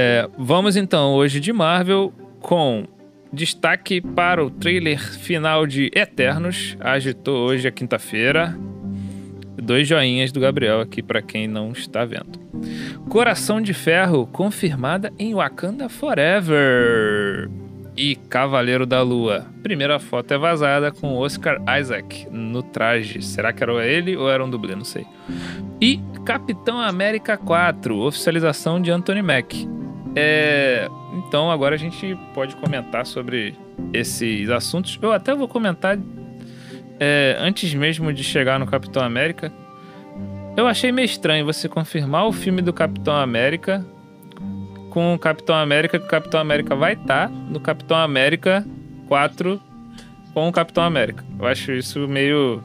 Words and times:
É, 0.00 0.28
vamos 0.38 0.76
então 0.76 1.14
hoje 1.14 1.40
de 1.40 1.52
Marvel 1.52 2.12
com 2.40 2.86
destaque 3.32 4.00
para 4.00 4.44
o 4.44 4.48
trailer 4.48 5.00
final 5.00 5.66
de 5.66 5.90
Eternos. 5.92 6.76
Agitou 6.78 7.48
hoje 7.48 7.66
a 7.66 7.72
quinta-feira. 7.72 8.56
Dois 9.60 9.88
joinhas 9.88 10.30
do 10.30 10.38
Gabriel 10.38 10.80
aqui 10.80 11.02
para 11.02 11.20
quem 11.20 11.48
não 11.48 11.72
está 11.72 12.04
vendo. 12.04 12.38
Coração 13.08 13.60
de 13.60 13.74
Ferro 13.74 14.24
confirmada 14.28 15.12
em 15.18 15.34
Wakanda 15.34 15.88
Forever. 15.88 17.50
E 17.96 18.14
Cavaleiro 18.14 18.86
da 18.86 19.02
Lua. 19.02 19.46
Primeira 19.64 19.98
foto 19.98 20.32
é 20.32 20.38
vazada 20.38 20.92
com 20.92 21.16
Oscar 21.16 21.60
Isaac 21.76 22.28
no 22.30 22.62
traje. 22.62 23.20
Será 23.20 23.52
que 23.52 23.64
era 23.64 23.84
ele 23.84 24.16
ou 24.16 24.30
era 24.30 24.44
um 24.44 24.48
dublê? 24.48 24.76
Não 24.76 24.84
sei. 24.84 25.04
E 25.80 26.00
Capitão 26.24 26.80
América 26.80 27.36
4, 27.36 27.98
oficialização 27.98 28.80
de 28.80 28.92
Anthony 28.92 29.22
Mack. 29.22 29.77
É, 30.20 30.88
então 31.12 31.48
agora 31.48 31.76
a 31.76 31.78
gente 31.78 32.18
pode 32.34 32.56
comentar 32.56 33.06
sobre 33.06 33.54
esses 33.92 34.50
assuntos. 34.50 34.98
Eu 35.00 35.12
até 35.12 35.32
vou 35.32 35.46
comentar 35.46 35.96
é, 36.98 37.36
antes 37.38 37.72
mesmo 37.72 38.12
de 38.12 38.24
chegar 38.24 38.58
no 38.58 38.66
Capitão 38.66 39.00
América. 39.00 39.52
Eu 40.56 40.66
achei 40.66 40.90
meio 40.90 41.06
estranho 41.06 41.46
você 41.46 41.68
confirmar 41.68 42.26
o 42.26 42.32
filme 42.32 42.60
do 42.60 42.72
Capitão 42.72 43.14
América 43.14 43.86
com 44.90 45.14
o 45.14 45.18
Capitão 45.20 45.54
América, 45.54 46.00
que 46.00 46.06
o 46.06 46.08
Capitão 46.08 46.40
América 46.40 46.74
vai 46.74 46.94
estar 46.94 47.28
tá 47.28 47.32
no 47.32 47.60
Capitão 47.60 47.96
América 47.96 48.66
4 49.06 49.62
com 50.34 50.48
o 50.48 50.52
Capitão 50.52 50.82
América. 50.82 51.24
Eu 51.38 51.46
acho 51.46 51.70
isso 51.70 52.08
meio 52.08 52.60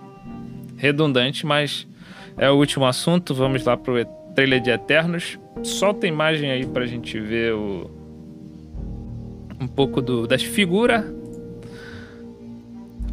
redundante, 0.75 1.45
mas 1.45 1.88
é 2.35 2.49
o 2.49 2.55
último 2.55 2.88
assunto. 2.88 3.35
Vamos 3.35 3.63
lá 3.63 3.77
pro 3.77 4.03
trailer 4.33 4.59
de 4.59 4.72
Eternos. 4.72 5.38
Solta 5.63 6.05
a 6.05 6.09
imagem 6.09 6.52
aí 6.52 6.66
pra 6.66 6.85
gente 6.85 7.19
ver 7.19 7.53
o 7.53 7.89
um 9.59 9.67
pouco 9.67 10.02
do, 10.02 10.28
das 10.28 10.44
figuras. 10.44 11.05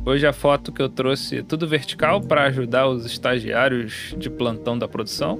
Hoje 0.05 0.27
a 0.27 0.33
foto 0.33 0.73
que 0.73 0.83
eu 0.83 0.89
trouxe 0.89 1.39
é 1.39 1.43
tudo 1.43 1.69
vertical 1.69 2.21
para 2.21 2.45
ajudar 2.45 2.89
os 2.89 3.07
estagiários 3.07 4.15
de 4.19 4.29
plantão 4.29 4.77
da 4.77 4.89
produção. 4.89 5.39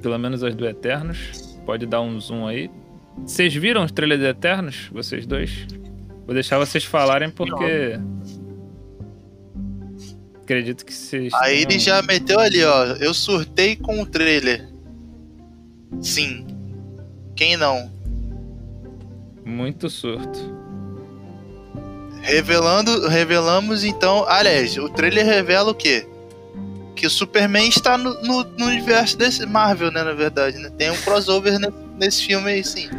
Pelo 0.00 0.18
menos 0.18 0.42
as 0.42 0.54
do 0.54 0.66
Eternos. 0.66 1.58
Pode 1.66 1.84
dar 1.84 2.00
um 2.00 2.18
zoom 2.18 2.46
aí. 2.46 2.70
Vocês 3.18 3.54
viram 3.54 3.84
os 3.84 3.92
trailers 3.92 4.20
de 4.20 4.28
Eternos? 4.28 4.88
Vocês 4.90 5.26
dois? 5.26 5.66
Vou 6.24 6.32
deixar 6.32 6.58
vocês 6.58 6.84
falarem 6.84 7.28
porque. 7.28 7.98
Acredito 10.42 10.86
que 10.86 10.94
vocês. 10.94 11.34
Aí 11.34 11.62
ele 11.62 11.78
já 11.78 12.00
meteu 12.02 12.38
ali, 12.38 12.64
ó. 12.64 12.84
Eu 13.00 13.12
surtei 13.12 13.76
com 13.76 14.00
o 14.00 14.06
trailer. 14.06 14.69
Sim. 16.00 16.46
Quem 17.34 17.56
não? 17.56 17.90
Muito 19.44 19.88
surto. 19.88 20.38
Revelando, 22.22 23.08
revelamos 23.08 23.82
então. 23.82 24.24
Aliás, 24.28 24.76
o 24.76 24.88
trailer 24.88 25.24
revela 25.24 25.70
o 25.70 25.74
quê? 25.74 26.06
que 27.00 27.06
o 27.06 27.10
Superman 27.10 27.66
está 27.66 27.96
no, 27.96 28.12
no, 28.22 28.44
no, 28.44 28.66
universo 28.66 29.16
desse 29.16 29.46
Marvel, 29.46 29.90
né? 29.90 30.02
Na 30.02 30.12
verdade, 30.12 30.58
né? 30.58 30.70
Tem 30.76 30.90
um 30.90 30.96
crossover 30.96 31.58
nesse, 31.58 31.72
nesse 31.96 32.26
filme 32.26 32.50
aí, 32.50 32.62
sim. 32.62 32.90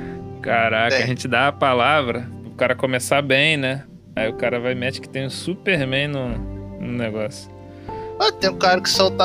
Caraca, 0.42 0.96
tem. 0.96 1.04
a 1.04 1.08
gente 1.08 1.28
dá 1.28 1.50
a 1.50 1.52
palavra 1.52 2.28
o 2.52 2.56
cara 2.56 2.76
começar 2.76 3.22
bem, 3.22 3.58
né? 3.58 3.84
Aí 4.16 4.28
o 4.28 4.34
cara 4.34 4.60
vai 4.60 4.74
mete 4.74 5.00
que 5.00 5.08
tem 5.08 5.24
o 5.24 5.28
um 5.28 5.30
Superman 5.30 6.08
no, 6.08 6.30
no 6.80 6.92
negócio. 6.94 7.50
Ah, 8.20 8.32
tem 8.32 8.50
um 8.50 8.58
cara 8.58 8.82
que 8.82 8.90
solta 8.90 9.24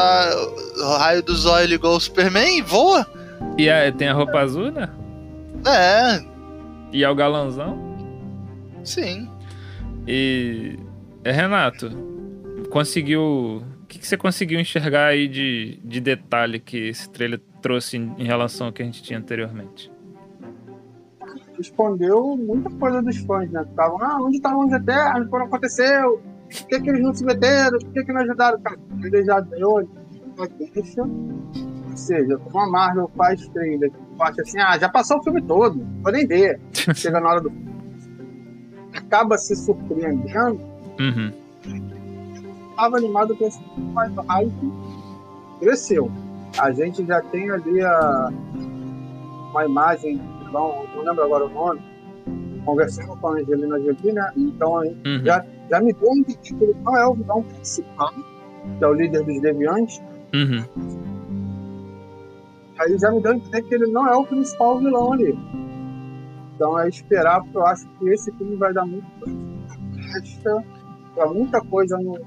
o 0.77 0.97
raio 0.99 1.23
do 1.23 1.35
zóio 1.35 1.73
igual 1.73 1.95
o 1.95 2.01
Superman 2.01 2.59
e 2.59 2.63
voa. 2.63 3.07
E 3.59 3.71
a, 3.71 3.93
tem 3.93 4.09
a 4.09 4.13
roupa 4.13 4.41
azul, 4.41 4.71
né? 4.71 4.89
É. 5.67 6.25
E 6.93 7.03
é 7.03 7.09
o 7.09 7.15
galãozão? 7.15 7.79
Sim. 8.85 9.29
E. 10.07 10.79
É, 11.25 11.33
Renato, 11.33 11.91
conseguiu 12.71 13.65
que, 13.87 13.99
que 13.99 14.07
você 14.07 14.17
conseguiu 14.17 14.61
enxergar 14.61 15.07
aí 15.07 15.29
de, 15.29 15.81
de 15.83 16.01
detalhe 16.01 16.59
que 16.59 16.89
esse 16.89 17.09
trailer 17.09 17.41
trouxe 17.63 17.97
em, 17.97 18.15
em 18.19 18.25
relação 18.25 18.69
ao 18.69 18.73
que 18.73 18.83
a 18.83 18.85
gente 18.85 19.03
tinha 19.03 19.19
anteriormente? 19.19 19.91
Respondeu 21.57 22.37
muita 22.37 22.69
coisa 22.71 23.01
dos 23.01 23.17
fãs, 23.19 23.51
né? 23.51 23.63
Estavam, 23.63 24.03
ah, 24.03 24.19
onde 24.21 24.37
estavam 24.37 24.67
os 24.67 24.73
Eternos? 24.73 25.29
Quando 25.29 25.43
aconteceu? 25.43 26.21
Por 26.49 26.67
que, 26.69 26.81
que 26.81 26.91
eles 26.91 27.03
não 27.03 27.15
se 27.15 27.25
meteram? 27.25 27.79
Por 27.79 27.93
que, 27.93 28.05
que 28.05 28.13
não 28.13 28.21
ajudaram? 28.21 28.61
Cara, 28.61 28.79
ele 29.03 29.25
já 29.25 29.41
deu 29.41 29.89
uma 30.37 30.49
deixa. 30.49 31.03
Ou 31.97 32.03
seja, 32.03 32.37
como 32.39 32.59
a 32.59 32.69
Marvel 32.69 33.11
faz 33.17 33.49
trailer, 33.49 33.91
acha 34.21 34.43
assim, 34.43 34.61
ah, 34.61 34.79
já 34.79 34.89
passou 34.89 35.19
o 35.19 35.23
filme 35.23 35.41
todo, 35.43 35.83
vou 36.03 36.13
nem 36.13 36.27
ver. 36.27 36.61
Chega 36.95 37.21
na 37.21 37.29
hora 37.29 37.41
do. 37.41 37.53
Acaba 38.95 39.39
se 39.39 39.57
surpreendendo. 39.57 40.61
Uhum 41.01 41.33
estava 42.77 42.99
animado 42.99 43.35
com 43.35 43.47
esse 43.47 43.59
mas 43.95 44.17
o 44.17 44.21
hype 44.21 44.73
cresceu. 45.59 46.11
A 46.59 46.71
gente 46.71 47.05
já 47.07 47.21
tem 47.23 47.51
ali 47.51 47.81
a, 47.81 48.31
uma 49.51 49.65
imagem, 49.65 50.21
não, 50.53 50.87
não 50.95 51.03
lembro 51.03 51.25
agora 51.25 51.47
o 51.47 51.49
nome, 51.49 51.81
conversando 52.65 53.17
com 53.17 53.29
a 53.29 53.33
Angelina 53.33 53.81
Jolie, 53.81 54.13
né? 54.13 54.31
Então 54.37 54.75
uhum. 54.75 55.23
já, 55.25 55.45
já 55.71 55.81
me 55.81 55.93
deu 55.95 56.13
entender 56.13 56.37
que 56.37 56.65
ele 56.65 56.77
não 56.85 56.97
é 56.97 57.07
o 57.07 57.15
vilão 57.15 57.43
principal, 57.43 58.13
que 58.79 58.85
é 58.85 58.87
o 58.87 58.93
líder 58.93 59.25
dos 59.25 59.41
deviantes. 59.41 60.03
Uhum. 60.35 61.16
Aí 62.79 62.99
já 62.99 63.11
me 63.11 63.21
deu 63.21 63.33
a 63.33 63.37
entender 63.37 63.63
que 63.63 63.75
ele 63.75 63.91
não 63.91 64.07
é 64.07 64.17
o 64.17 64.25
principal 64.25 64.79
vilão 64.79 65.13
ali. 65.13 65.39
Então 66.55 66.79
é 66.79 66.89
esperar, 66.89 67.43
porque 67.43 67.57
eu 67.57 67.67
acho 67.67 67.89
que 67.99 68.09
esse 68.11 68.33
filme 68.33 68.57
vai 68.57 68.73
dar 68.73 68.87
muito 68.87 69.07
para 71.15 71.27
muita 71.33 71.61
coisa 71.63 71.97
no, 71.99 72.19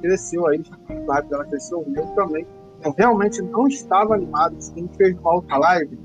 cresceu 0.00 0.46
aí, 0.46 0.62
hype 0.88 1.28
dela 1.28 1.44
cresceu, 1.46 1.80
o 1.80 1.90
meu 1.90 2.06
também. 2.08 2.46
Eu 2.84 2.94
realmente 2.96 3.42
não 3.42 3.66
estava 3.66 4.14
animado. 4.14 4.56
A 4.56 4.78
gente 4.78 4.96
fez 4.96 5.18
uma 5.18 5.34
outra 5.34 5.58
live, 5.58 5.98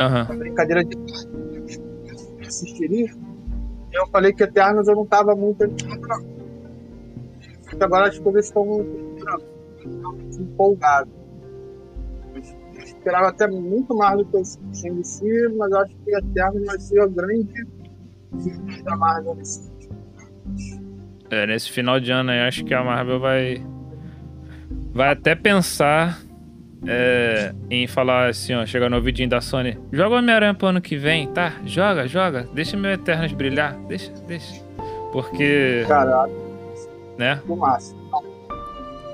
uhum. 0.00 0.38
brincadeira 0.38 0.84
de 0.84 0.96
assistiria. 2.46 3.10
Eu 3.92 4.06
falei 4.08 4.32
que 4.32 4.42
Eternos 4.42 4.86
eu 4.88 4.94
não 4.94 5.04
estava 5.04 5.34
muito 5.34 5.64
animado, 5.64 6.00
não. 6.06 6.40
Agora 7.80 8.08
as 8.08 8.18
coisas 8.18 8.46
estão 8.46 8.84
empolgado. 10.38 11.10
Esperava 12.96 13.28
até 13.28 13.46
muito 13.46 13.96
mais 13.96 14.18
do 14.18 14.24
que 14.24 14.36
o 14.36 14.44
CNC, 14.44 15.48
mas 15.56 15.72
acho 15.72 15.96
que 16.04 16.14
Eternos 16.14 16.66
vai 16.66 16.78
ser 16.78 17.00
a 17.00 17.06
grande 17.06 17.66
da 18.84 18.96
Marvel 18.96 19.34
nesse 19.34 19.70
é, 21.30 21.46
nesse 21.46 21.70
final 21.70 22.00
de 22.00 22.10
ano 22.10 22.30
aí, 22.30 22.40
acho 22.40 22.64
que 22.64 22.74
a 22.74 22.82
Marvel 22.82 23.20
vai. 23.20 23.64
Vai 24.92 25.12
até 25.12 25.36
pensar 25.36 26.18
é, 26.86 27.54
em 27.70 27.86
falar 27.86 28.30
assim, 28.30 28.54
ó, 28.54 28.66
chegar 28.66 28.90
no 28.90 28.96
ouvidinho 28.96 29.28
da 29.28 29.40
Sony. 29.40 29.78
Joga 29.92 30.16
o 30.16 30.18
Homem-Aranha 30.18 30.54
pro 30.54 30.66
ano 30.66 30.80
que 30.80 30.96
vem, 30.96 31.28
tá? 31.28 31.52
Joga, 31.64 32.08
joga. 32.08 32.48
Deixa 32.52 32.76
meu 32.76 32.90
Eternos 32.90 33.32
brilhar. 33.32 33.76
Deixa, 33.86 34.12
deixa. 34.26 34.60
Porque. 35.12 35.84
Caralho. 35.86 36.32
Né? 37.16 37.40
No 37.46 37.56
máximo. 37.56 38.00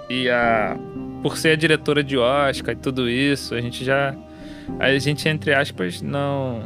E 0.09 0.31
a. 0.31 0.77
Por 1.23 1.37
ser 1.37 1.51
a 1.51 1.57
diretora 1.57 2.03
de 2.03 2.17
Oscar 2.17 2.75
e 2.75 2.79
tudo 2.79 3.09
isso, 3.09 3.55
a 3.55 3.61
gente 3.61 3.85
já. 3.85 4.15
A 4.79 4.97
gente, 4.99 5.29
entre 5.29 5.55
aspas, 5.55 6.03
não. 6.03 6.63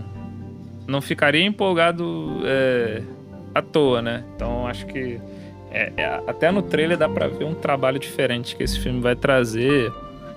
Não 0.86 1.00
ficaria 1.00 1.44
empolgado 1.44 2.40
é, 2.44 3.02
à 3.54 3.62
toa, 3.62 4.02
né? 4.02 4.24
Então 4.34 4.66
acho 4.66 4.86
que 4.86 5.20
é, 5.70 5.92
é, 5.96 6.20
até 6.26 6.50
no 6.50 6.62
trailer 6.62 6.98
dá 6.98 7.08
pra 7.08 7.28
ver 7.28 7.44
um 7.44 7.54
trabalho 7.54 7.98
diferente 7.98 8.56
que 8.56 8.62
esse 8.62 8.78
filme 8.78 9.00
vai 9.00 9.14
trazer. 9.14 9.92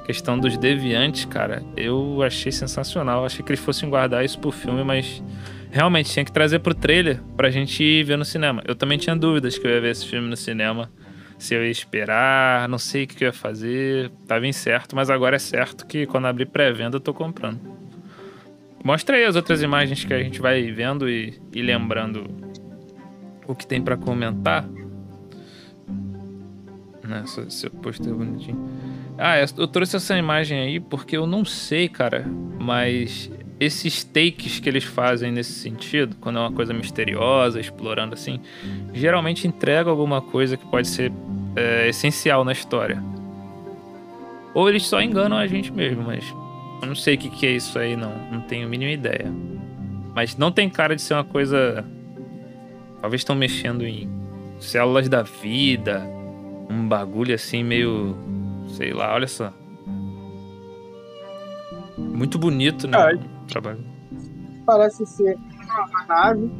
questão 0.06 0.38
dos 0.38 0.58
deviantes, 0.58 1.26
cara, 1.26 1.64
eu 1.76 2.22
achei 2.22 2.52
sensacional. 2.52 3.26
Achei 3.26 3.44
que 3.44 3.52
eles 3.52 3.60
fossem 3.60 3.90
guardar 3.90 4.24
isso 4.24 4.38
pro 4.40 4.52
filme, 4.52 4.84
mas 4.84 5.24
realmente 5.72 6.12
tinha 6.12 6.24
que 6.24 6.32
trazer 6.32 6.60
pro 6.60 6.76
trailer 6.76 7.20
pra 7.36 7.50
gente 7.50 7.84
ir 7.84 8.04
ver 8.04 8.18
no 8.18 8.26
cinema. 8.26 8.62
Eu 8.68 8.76
também 8.76 8.98
tinha 8.98 9.16
dúvidas 9.16 9.58
que 9.58 9.66
eu 9.66 9.72
ia 9.72 9.82
ver 9.82 9.92
esse 9.92 10.06
filme 10.06 10.30
no 10.30 10.38
cinema. 10.38 10.92
Se 11.44 11.54
eu 11.54 11.66
ia 11.66 11.72
esperar, 11.72 12.70
não 12.70 12.78
sei 12.78 13.04
o 13.04 13.08
que 13.08 13.22
eu 13.22 13.28
ia 13.28 13.34
fazer. 13.34 14.10
Tava 14.26 14.48
incerto, 14.48 14.96
mas 14.96 15.10
agora 15.10 15.36
é 15.36 15.40
certo 15.40 15.86
que 15.86 16.06
quando 16.06 16.26
abrir 16.26 16.46
pré-venda 16.46 16.96
eu 16.96 17.02
tô 17.02 17.14
comprando. 17.14 17.60
Mostra 18.82 19.18
aí 19.18 19.26
as 19.26 19.36
outras 19.36 19.62
imagens 19.62 20.06
que 20.06 20.14
a 20.14 20.24
gente 20.24 20.40
vai 20.40 20.72
vendo 20.72 21.10
e, 21.10 21.38
e 21.52 21.62
lembrando 21.62 22.26
o 23.46 23.54
que 23.54 23.68
tem 23.68 23.82
para 23.82 23.98
comentar 23.98 24.66
né? 27.04 27.26
Seu 27.26 27.70
pôster 27.70 28.14
bonitinho. 28.14 28.58
Ah, 29.18 29.36
eu 29.58 29.68
trouxe 29.68 29.98
essa 29.98 30.18
imagem 30.18 30.60
aí 30.62 30.80
porque 30.80 31.18
eu 31.18 31.28
não 31.28 31.44
sei, 31.44 31.90
cara, 31.90 32.26
mas 32.58 33.30
esses 33.60 34.04
takes 34.04 34.60
que 34.60 34.68
eles 34.68 34.84
fazem 34.84 35.32
nesse 35.32 35.54
sentido, 35.54 36.16
quando 36.20 36.40
é 36.40 36.42
uma 36.42 36.52
coisa 36.52 36.74
misteriosa, 36.74 37.60
explorando 37.60 38.14
assim, 38.14 38.40
geralmente 38.94 39.48
entrega 39.48 39.90
alguma 39.90 40.22
coisa 40.22 40.58
que 40.58 40.66
pode 40.66 40.88
ser 40.88 41.12
é, 41.56 41.88
essencial 41.90 42.44
na 42.44 42.52
história. 42.52 43.02
Ou 44.54 44.70
eles 44.70 44.86
só 44.86 45.02
enganam 45.02 45.38
a 45.38 45.48
gente 45.48 45.72
mesmo, 45.72 46.04
mas 46.04 46.34
Eu 46.84 46.88
não 46.88 46.96
sei 46.96 47.16
o 47.16 47.18
que, 47.18 47.30
que 47.30 47.48
é 47.48 47.52
isso 47.52 47.80
aí, 47.80 47.96
não. 47.96 48.12
Não 48.30 48.42
tenho 48.42 48.66
a 48.68 48.70
mínima 48.70 48.92
ideia. 48.92 49.32
Mas 50.14 50.36
não 50.36 50.52
tem 50.52 50.70
cara 50.70 50.96
de 50.96 51.02
ser 51.02 51.14
uma 51.14 51.24
coisa. 51.24 51.86
Talvez 53.00 53.22
estão 53.22 53.36
mexendo 53.36 53.86
em 53.86 54.10
células 54.60 55.08
da 55.08 55.24
vida. 55.24 56.06
Um 56.70 56.86
bagulho 56.86 57.34
assim 57.34 57.64
meio. 57.64 58.18
Sei 58.68 58.94
lá, 58.94 59.14
olha 59.14 59.28
só. 59.28 59.54
Muito 61.98 62.38
bonito, 62.38 62.86
né? 62.86 62.98
O 63.44 63.48
trabalho. 63.48 63.80
Parece 64.66 65.06
ser 65.06 65.38
uma 65.70 66.06
nave. 66.06 66.52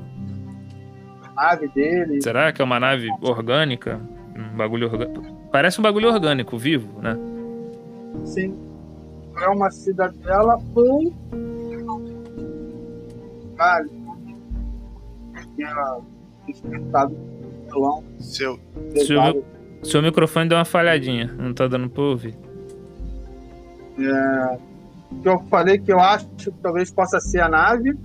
A 1.22 1.34
nave 1.34 1.68
dele. 1.68 2.22
Será 2.22 2.54
que 2.54 2.62
é 2.62 2.66
uma 2.66 2.80
nave 2.80 3.10
orgânica? 3.22 4.00
Um 4.36 4.58
bagulho 4.58 4.88
orgânico. 4.88 5.24
Parece 5.52 5.80
um 5.80 5.84
bagulho 5.84 6.10
orgânico, 6.10 6.58
vivo, 6.58 7.02
né? 7.02 7.18
Sim. 8.26 8.56
É 9.42 9.48
uma 9.48 9.70
cidadela 9.72 10.58
ou. 10.76 11.14
Vale. 13.58 13.90
Tinha 15.56 16.00
despertado 16.48 17.16
o. 17.76 18.04
Seu. 18.20 18.60
Seu, 18.96 19.46
seu 19.84 20.02
microfone 20.02 20.50
deu 20.50 20.58
uma 20.58 20.66
falhadinha. 20.66 21.34
Não 21.38 21.54
tá 21.54 21.68
dando 21.68 21.90
pra 21.90 22.04
ouvir. 22.04 22.36
É, 24.00 24.58
que 25.22 25.30
eu 25.30 25.40
falei 25.50 25.78
que 25.78 25.92
eu 25.92 26.00
acho 26.00 26.28
que 26.30 26.52
talvez 26.64 26.92
possa 26.92 27.20
ser 27.20 27.42
a 27.42 27.50
nave, 27.50 27.96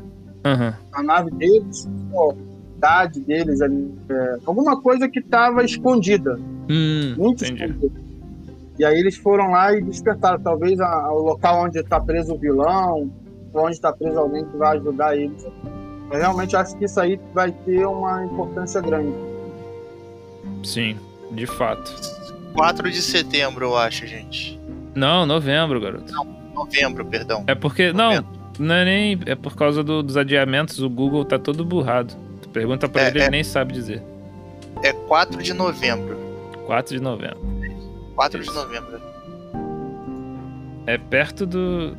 Aham. 0.44 0.74
a 0.92 1.02
nave 1.02 1.30
deles, 1.32 1.88
ou 2.12 2.36
deles 3.20 3.60
ali. 3.60 3.90
é, 4.08 4.36
alguma 4.46 4.80
coisa 4.80 5.08
que 5.08 5.18
estava 5.18 5.64
escondida. 5.64 6.38
Hum, 6.70 7.14
muito 7.16 7.44
entendi. 7.44 7.64
escondido. 7.64 7.92
E 8.78 8.84
aí 8.84 8.98
eles 8.98 9.16
foram 9.16 9.50
lá 9.50 9.74
e 9.74 9.82
despertaram, 9.82 10.38
talvez 10.40 10.78
a- 10.80 11.10
o 11.12 11.18
local 11.20 11.64
onde 11.64 11.78
está 11.80 11.98
preso 12.00 12.34
o 12.34 12.38
vilão, 12.38 13.10
ou 13.52 13.64
onde 13.64 13.72
está 13.72 13.92
preso 13.92 14.18
alguém 14.18 14.44
que 14.44 14.56
vai 14.56 14.76
ajudar 14.76 15.16
eles. 15.16 15.44
Eu 16.10 16.18
realmente 16.18 16.54
acho 16.56 16.76
que 16.76 16.84
isso 16.84 17.00
aí 17.00 17.18
vai 17.34 17.50
ter 17.50 17.84
uma 17.86 18.24
importância 18.24 18.80
grande. 18.80 19.12
Sim, 20.62 20.96
de 21.32 21.46
fato. 21.46 21.92
4 22.54 22.90
de 22.90 23.00
setembro, 23.02 23.66
eu 23.66 23.76
acho, 23.76 24.06
gente. 24.06 24.58
Não, 24.94 25.26
novembro, 25.26 25.80
garoto. 25.80 26.12
Novembro, 26.54 27.04
perdão. 27.04 27.44
É 27.46 27.54
porque. 27.54 27.92
Não, 27.92 28.24
não 28.58 28.74
é 28.74 28.84
nem. 28.84 29.20
É 29.26 29.34
por 29.34 29.54
causa 29.54 29.82
do- 29.84 30.02
dos 30.02 30.16
adiamentos, 30.16 30.80
o 30.80 30.88
Google 30.88 31.24
tá 31.24 31.38
todo 31.38 31.64
burrado. 31.64 32.14
Pergunta 32.52 32.88
pra 32.88 33.02
É, 33.02 33.08
ele, 33.08 33.18
é. 33.18 33.22
ele 33.22 33.30
nem 33.30 33.44
sabe 33.44 33.72
dizer. 33.72 34.02
É 34.82 34.92
4 34.92 35.42
de 35.42 35.52
novembro. 35.52 36.16
4 36.66 36.96
de 36.96 37.02
novembro. 37.02 37.38
4 38.14 38.42
de 38.42 38.50
novembro. 38.52 39.00
É 40.86 40.96
perto 40.98 41.44
do. 41.46 41.96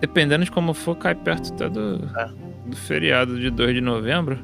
Dependendo 0.00 0.44
de 0.44 0.50
como 0.50 0.74
for, 0.74 0.96
cai 0.96 1.14
perto 1.14 1.52
até 1.54 1.68
do, 1.68 2.00
É. 2.18 2.28
do 2.66 2.76
feriado 2.76 3.38
de 3.38 3.50
2 3.50 3.74
de 3.74 3.80
novembro. 3.80 4.38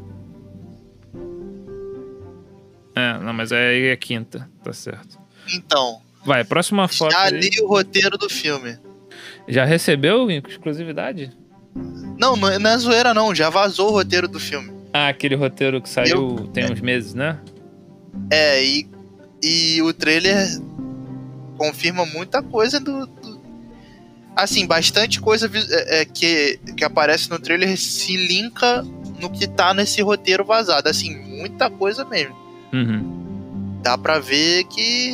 É, 2.95 3.19
não, 3.19 3.33
mas 3.33 3.53
aí 3.53 3.87
é 3.89 3.97
quinta, 3.97 4.49
tá 4.63 4.73
certo. 4.73 5.19
Então, 5.55 6.01
Vai, 6.25 6.45
próxima 6.45 6.87
foto. 6.89 7.13
já 7.13 7.23
aí. 7.23 7.33
li 7.41 7.51
o 7.63 7.69
roteiro 7.69 8.19
do 8.19 8.29
filme. 8.29 8.77
Já 9.47 9.65
recebeu 9.65 10.31
exclusividade? 10.31 11.31
Não, 12.19 12.37
não 12.37 12.49
é 12.49 12.59
não 12.59 12.71
é 12.71 12.79
zoeira, 12.79 13.15
não. 13.15 13.35
Já 13.35 13.49
vazou 13.51 13.89
o 13.89 13.93
roteiro 13.93 14.27
do 14.29 14.41
filme. 14.41 14.73
Ah, 15.01 15.09
aquele 15.09 15.37
roteiro 15.37 15.81
que 15.81 15.89
saiu 15.89 16.49
tem 16.53 16.73
uns 16.73 16.81
meses, 16.81 17.15
né? 17.15 17.39
É, 18.31 18.65
e, 18.65 18.89
e 19.41 19.81
o 19.83 19.93
trailer 19.93 20.45
confirma 21.57 22.05
muita 22.05 22.43
coisa 22.43 22.81
do. 22.81 23.07
do- 23.07 23.39
assim, 24.35 24.67
bastante 24.67 25.21
coisa 25.21 25.49
é, 25.55 26.01
é, 26.01 26.05
que, 26.05 26.59
que 26.77 26.85
aparece 26.85 27.31
no 27.31 27.39
trailer 27.39 27.77
se 27.77 28.17
linka 28.17 28.83
no 29.21 29.31
que 29.31 29.47
tá 29.47 29.73
nesse 29.73 30.03
roteiro 30.03 30.45
vazado. 30.45 30.89
Assim, 30.89 31.17
muita 31.17 31.71
coisa 31.71 32.05
mesmo. 32.05 32.35
Uhum. 32.73 33.81
Dá 33.83 33.97
pra 33.97 34.19
ver 34.19 34.65
que. 34.65 35.13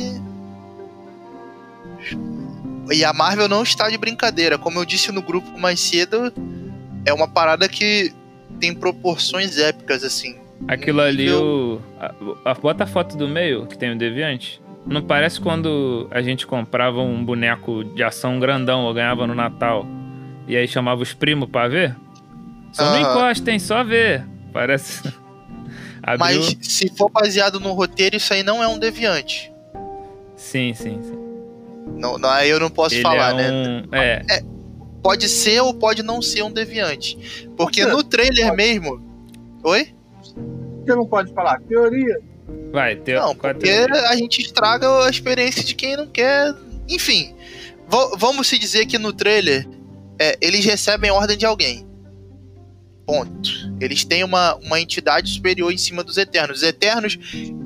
E 2.91 3.03
a 3.05 3.13
Marvel 3.13 3.47
não 3.47 3.61
está 3.61 3.89
de 3.89 3.97
brincadeira. 3.97 4.57
Como 4.57 4.79
eu 4.79 4.85
disse 4.85 5.11
no 5.11 5.21
grupo 5.21 5.59
mais 5.59 5.79
cedo, 5.79 6.31
é 7.05 7.13
uma 7.13 7.27
parada 7.27 7.67
que 7.69 8.11
tem 8.59 8.73
proporções 8.73 9.57
épicas, 9.57 10.03
assim. 10.03 10.35
Aquilo 10.67 11.01
ali, 11.01 11.31
o. 11.31 11.79
A, 11.99 12.51
a- 12.51 12.53
bota 12.53 12.83
a 12.85 12.87
foto 12.87 13.17
do 13.17 13.27
meio, 13.27 13.65
que 13.67 13.77
tem 13.77 13.91
o 13.91 13.97
Deviante. 13.97 14.61
Não 14.85 15.01
parece 15.01 15.39
quando 15.41 16.07
a 16.11 16.21
gente 16.21 16.45
comprava 16.45 17.01
um 17.01 17.23
boneco 17.25 17.83
de 17.83 18.03
ação 18.03 18.39
grandão 18.39 18.83
ou 18.85 18.93
ganhava 18.93 19.25
no 19.25 19.33
Natal 19.33 19.85
e 20.47 20.55
aí 20.55 20.67
chamava 20.67 21.01
os 21.01 21.11
primos 21.13 21.49
pra 21.49 21.67
ver? 21.67 21.95
Só 22.71 22.83
não 22.83 22.95
Aham. 23.01 23.11
encostem, 23.11 23.57
só 23.57 23.83
ver. 23.83 24.23
Parece. 24.53 25.01
Abriu. 26.03 26.39
Mas 26.39 26.57
se 26.61 26.87
for 26.95 27.09
baseado 27.09 27.59
no 27.59 27.73
roteiro, 27.73 28.15
isso 28.15 28.31
aí 28.31 28.43
não 28.43 28.61
é 28.61 28.67
um 28.67 28.77
deviante. 28.77 29.51
Sim, 30.35 30.73
sim, 30.75 31.01
sim. 31.01 31.17
Não, 31.97 32.17
não, 32.19 32.29
aí 32.29 32.49
eu 32.49 32.59
não 32.59 32.69
posso 32.69 32.93
Ele 32.95 33.01
falar, 33.01 33.31
é 33.31 33.33
né? 33.33 33.51
um. 33.51 33.95
É, 33.95 34.21
Pode 35.05 35.29
ser 35.29 35.61
ou 35.61 35.71
pode 35.71 36.01
não 36.01 36.19
ser 36.19 36.41
um 36.41 36.51
deviante. 36.51 37.47
Porque 37.55 37.85
no 37.85 38.03
trailer 38.03 38.55
mesmo. 38.55 38.99
Oi? 39.63 39.93
Que 40.83 40.95
não 40.95 41.05
pode 41.05 41.31
falar? 41.31 41.61
Teoria. 41.61 42.19
vai, 42.71 42.95
ter. 42.95 43.19
Não, 43.19 43.35
porque 43.35 43.67
teoria? 43.67 44.09
a 44.09 44.15
gente 44.15 44.41
estraga 44.41 45.05
a 45.05 45.07
experiência 45.07 45.63
de 45.63 45.75
quem 45.75 45.95
não 45.95 46.07
quer. 46.07 46.55
Enfim, 46.89 47.35
vamos 48.17 48.47
se 48.47 48.57
dizer 48.57 48.87
que 48.87 48.97
no 48.97 49.13
trailer 49.13 49.69
é, 50.17 50.39
eles 50.41 50.65
recebem 50.65 51.11
ordem 51.11 51.37
de 51.37 51.45
alguém. 51.45 51.85
Ponto. 53.05 53.51
Eles 53.79 54.03
têm 54.03 54.23
uma, 54.23 54.55
uma 54.55 54.81
entidade 54.81 55.29
superior 55.29 55.71
em 55.71 55.77
cima 55.77 56.03
dos 56.03 56.17
Eternos. 56.17 56.57
Os 56.57 56.63
Eternos, 56.63 57.19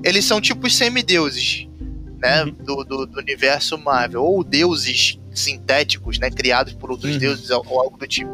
eles 0.04 0.26
são 0.26 0.42
tipo 0.42 0.68
os 0.68 0.76
semideuses, 0.76 1.70
né? 2.18 2.44
Uhum. 2.44 2.52
Do, 2.52 2.84
do, 2.84 3.06
do 3.06 3.18
universo 3.18 3.78
Marvel. 3.78 4.26
Ou 4.26 4.44
deuses 4.44 5.18
sintéticos, 5.40 6.20
né? 6.20 6.30
Criados 6.30 6.74
por 6.74 6.92
outros 6.92 7.14
Uhum. 7.14 7.20
deuses 7.20 7.50
ou, 7.50 7.64
algo 7.80 7.98
do 7.98 8.08
tipo. 8.08 8.32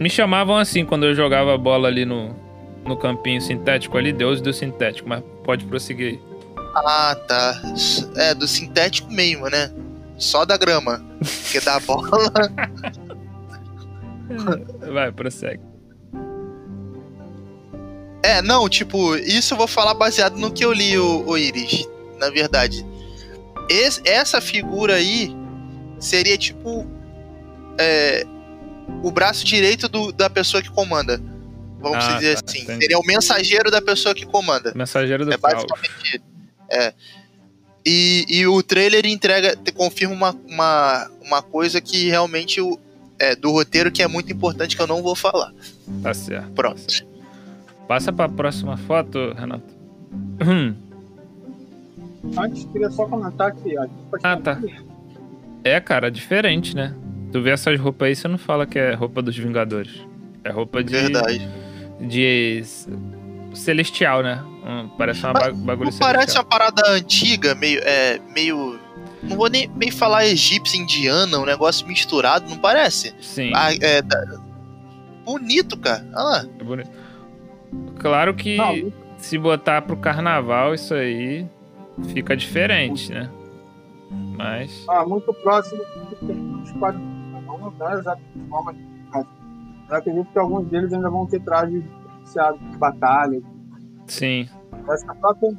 Me 0.00 0.10
chamavam 0.10 0.56
assim 0.56 0.84
quando 0.84 1.06
eu 1.06 1.14
jogava 1.14 1.56
bola 1.56 1.88
ali 1.88 2.04
no, 2.04 2.34
no 2.84 2.96
campinho 2.96 3.40
sintético 3.40 3.96
ali, 3.96 4.12
Deus 4.12 4.40
do 4.40 4.52
sintético, 4.52 5.08
mas 5.08 5.22
pode 5.44 5.64
prosseguir 5.64 6.06
aí. 6.14 6.20
Ah, 6.74 7.16
tá. 7.26 7.62
É, 8.16 8.34
do 8.34 8.46
sintético 8.46 9.10
mesmo, 9.10 9.48
né? 9.48 9.72
Só 10.18 10.44
da 10.44 10.56
grama. 10.58 11.02
Porque 11.42 11.60
da 11.60 11.80
bola. 11.80 12.10
Vai, 14.92 15.12
prossegue. 15.12 15.60
É, 18.22 18.42
não, 18.42 18.68
tipo, 18.68 19.14
isso 19.16 19.54
eu 19.54 19.58
vou 19.58 19.66
falar 19.68 19.94
baseado 19.94 20.36
no 20.36 20.50
que 20.50 20.64
eu 20.64 20.72
li, 20.72 20.98
o, 20.98 21.24
o 21.26 21.38
Iris. 21.38 21.88
Na 22.18 22.28
verdade. 22.30 22.84
Esse- 23.68 24.00
essa 24.04 24.40
figura 24.40 24.94
aí 24.94 25.34
seria 25.98 26.36
tipo. 26.38 26.86
é, 27.78 28.24
o 29.02 29.10
braço 29.10 29.44
direito 29.44 29.88
do- 29.88 30.12
da 30.12 30.30
pessoa 30.30 30.62
que 30.62 30.70
comanda. 30.70 31.20
Vamos 31.80 32.04
Ah, 32.04 32.14
dizer 32.14 32.36
tá, 32.36 32.42
assim. 32.46 32.62
entendi. 32.62 32.80
Seria 32.82 32.98
o 32.98 33.04
mensageiro 33.04 33.70
da 33.70 33.82
pessoa 33.82 34.14
que 34.14 34.24
comanda. 34.24 34.72
Mensageiro 34.74 35.24
do 35.26 35.32
É 35.32 35.38
caos. 35.38 35.54
basicamente 35.54 36.14
ele. 36.14 36.24
É. 36.70 36.94
E, 37.84 38.24
e 38.28 38.46
o 38.46 38.62
trailer 38.62 39.06
entrega, 39.06 39.54
te- 39.54 39.70
confirma 39.72 40.14
uma, 40.14 40.32
uma, 40.48 41.10
uma 41.22 41.42
coisa 41.42 41.80
que 41.80 42.08
realmente 42.08 42.60
o, 42.60 42.78
é, 43.18 43.36
do 43.36 43.50
roteiro 43.52 43.92
que 43.92 44.02
é 44.02 44.08
muito 44.08 44.32
importante 44.32 44.74
que 44.74 44.82
eu 44.82 44.86
não 44.86 45.02
vou 45.02 45.14
falar. 45.14 45.52
Tá 46.02 46.12
certo. 46.14 46.50
Pronto. 46.52 46.82
Passa 47.86 48.12
pra 48.12 48.28
próxima 48.28 48.76
foto, 48.76 49.32
Renato. 49.34 49.72
Hum. 50.44 50.74
Antes, 52.36 52.64
queria 52.72 52.90
só 52.90 53.06
comentar 53.06 53.54
que 53.54 53.76
a 53.78 53.86
Ah, 54.22 54.36
tá. 54.36 54.60
É, 55.66 55.80
cara, 55.80 56.10
diferente, 56.10 56.74
né? 56.76 56.94
Tu 57.32 57.42
vê 57.42 57.50
essas 57.50 57.78
roupas 57.78 58.08
aí, 58.08 58.16
você 58.16 58.28
não 58.28 58.38
fala 58.38 58.66
que 58.66 58.78
é 58.78 58.94
roupa 58.94 59.20
dos 59.20 59.36
Vingadores. 59.36 59.92
É 60.44 60.50
roupa 60.50 60.82
de. 60.82 60.92
Verdade. 60.92 61.48
De. 62.00 62.62
Celestial, 63.54 64.22
né? 64.22 64.42
Hum, 64.66 64.90
parece 64.98 65.24
uma 65.24 65.32
ba- 65.32 65.50
bagulho 65.52 65.90
Não 65.90 65.98
parece 65.98 66.32
celestial. 66.32 66.44
uma 66.44 66.48
parada 66.50 66.82
antiga, 66.90 67.54
meio. 67.54 67.80
É, 67.82 68.20
meio. 68.34 68.78
Não 69.22 69.36
vou 69.36 69.48
nem, 69.48 69.66
nem 69.76 69.90
falar 69.90 70.26
egípcia 70.26 70.78
indiana, 70.80 71.38
um 71.38 71.44
negócio 71.46 71.86
misturado, 71.86 72.48
não 72.48 72.58
parece? 72.58 73.14
Sim, 73.20 73.50
Ah, 73.54 73.72
é, 73.80 74.02
da- 74.02 74.38
bonito, 75.24 75.76
cara. 75.78 76.06
Olha 76.14 76.22
lá. 76.24 76.46
é 76.60 76.62
bonito. 76.64 76.90
Claro 77.98 78.34
que 78.34 78.56
Não, 78.56 78.92
se 79.18 79.36
botar 79.38 79.82
pro 79.82 79.96
carnaval, 79.96 80.74
isso 80.74 80.94
aí 80.94 81.46
fica 82.12 82.36
diferente, 82.36 83.10
né? 83.12 83.28
Mas. 84.10 84.84
ah, 84.88 85.04
muito 85.06 85.32
próximo 85.34 85.82
dos 86.22 86.72
quadrinhos. 86.72 87.16
Não, 87.78 87.90
é 87.90 87.94
exatamente 87.94 88.36
eu 89.88 89.96
acredito 89.96 90.28
que 90.32 90.38
alguns 90.38 90.66
deles 90.68 90.92
ainda 90.92 91.08
vão 91.08 91.26
ter 91.26 91.40
trajes 91.40 91.82
diferenciados 91.82 92.60
de 92.70 92.76
batalha. 92.76 93.40
Sim. 94.06 94.48
Essa 94.88 95.14
própria 95.14 95.48
é 95.48 95.52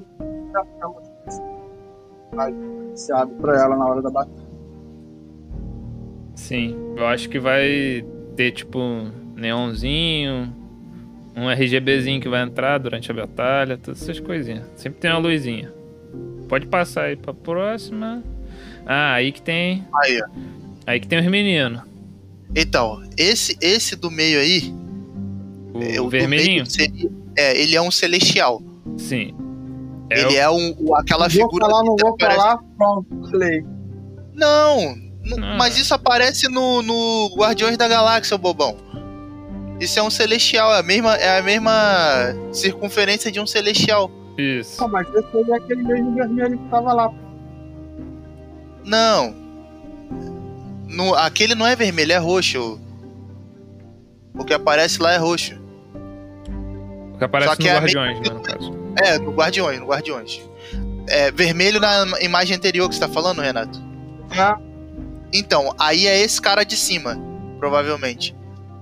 traje 2.32 2.56
diferenciado 2.56 3.32
pra 3.36 3.62
ela 3.62 3.76
na 3.78 3.86
hora 3.86 4.02
da 4.02 4.10
batalha. 4.10 4.48
Sim, 6.36 6.76
eu 6.96 7.08
acho 7.08 7.30
que 7.30 7.40
vai 7.40 8.06
ter 8.36 8.52
tipo 8.52 8.80
um 8.80 9.12
neonzinho, 9.36 10.54
um 11.36 11.50
RGBzinho 11.50 12.22
que 12.22 12.30
vai 12.30 12.44
entrar 12.44 12.78
durante 12.78 13.10
a 13.10 13.14
batalha, 13.14 13.78
todas 13.78 14.02
essas 14.02 14.20
coisinhas. 14.20 14.70
Sempre 14.76 15.00
tem 15.00 15.12
uma 15.12 15.20
luzinha. 15.20 15.74
Pode 16.48 16.68
passar 16.68 17.06
aí 17.06 17.16
pra 17.16 17.34
próxima. 17.34 18.24
Ah, 18.88 19.14
aí 19.16 19.32
que 19.32 19.42
tem. 19.42 19.86
Aí, 20.04 20.22
ó. 20.22 20.26
Aí 20.86 21.00
que 21.00 21.08
tem 21.08 21.20
os 21.20 21.26
meninos. 21.28 21.82
Então, 22.56 23.04
esse, 23.18 23.58
esse 23.62 23.96
do 23.96 24.10
meio 24.10 24.40
aí. 24.40 24.74
O, 25.74 25.82
é, 25.84 25.96
do 25.98 26.10
vermelhinho? 26.10 26.66
seria- 26.66 27.12
é, 27.38 27.60
ele 27.62 27.76
é 27.76 27.82
um 27.82 27.92
celestial. 27.92 28.62
Sim. 28.98 29.34
É 30.10 30.22
ele 30.22 30.36
o- 30.36 30.40
é 30.40 30.50
um, 30.50 30.76
o- 30.80 30.96
aquela 30.96 31.30
figura. 31.30 31.66
falar, 31.68 31.84
não 31.84 31.96
vou 32.00 32.12
aparece- 32.14 32.38
falar, 32.40 32.58
pronto, 32.78 33.30
falei. 33.30 33.64
Não, 34.34 34.96
não, 35.26 35.38
Não. 35.38 35.58
mas 35.58 35.78
isso 35.78 35.94
aparece 35.94 36.48
no, 36.48 36.82
no 36.82 37.36
Guardiões 37.36 37.78
da 37.78 37.88
Galáxia, 37.88 38.38
bobão. 38.38 38.78
Isso 39.80 40.00
é 40.00 40.04
um 40.04 40.10
celestial, 40.10 40.74
é 40.74 40.80
a 40.80 40.84
mesma, 40.84 41.16
é 41.16 41.38
a 41.38 41.44
mesma 41.44 41.72
circunferência 42.54 43.32
de 43.32 43.40
um 43.40 43.46
celestial. 43.46 44.10
Isso. 44.38 44.80
Não, 44.82 44.88
mas 44.88 45.08
esse 45.14 45.28
aí 45.38 45.52
é 45.52 45.56
aquele 45.56 45.84
mesmo 45.84 46.16
vermelho 46.16 46.58
que 46.58 46.70
tava 46.70 46.94
lá. 46.94 47.12
Não. 48.88 49.36
No, 50.88 51.14
aquele 51.16 51.54
não 51.54 51.68
é 51.68 51.76
vermelho, 51.76 52.14
é 52.14 52.18
roxo. 52.18 52.80
O 54.34 54.46
que 54.46 54.54
aparece 54.54 55.02
lá 55.02 55.12
é 55.12 55.18
roxo. 55.18 55.56
O 57.14 57.18
que 57.18 57.24
aparece 57.26 57.52
Só 57.52 57.56
que 57.58 57.64
no 57.64 57.70
é 57.70 57.74
Guardiões, 57.74 58.20
né, 58.22 58.34
no 58.34 58.42
caso. 58.42 58.74
É, 58.96 59.20
no 59.20 59.32
Guardiões, 59.32 59.80
no 59.80 59.88
Guardiões. 59.88 60.42
É 61.10 61.30
vermelho 61.32 61.80
na 61.82 62.06
imagem 62.22 62.56
anterior 62.56 62.88
que 62.88 62.96
você 62.96 63.02
tá 63.02 63.10
falando, 63.10 63.42
Renato? 63.42 63.80
Ah, 64.32 64.58
Então, 65.34 65.76
aí 65.78 66.08
é 66.08 66.20
esse 66.22 66.42
cara 66.42 66.64
de 66.64 66.78
cima, 66.78 67.18
provavelmente. 67.60 68.34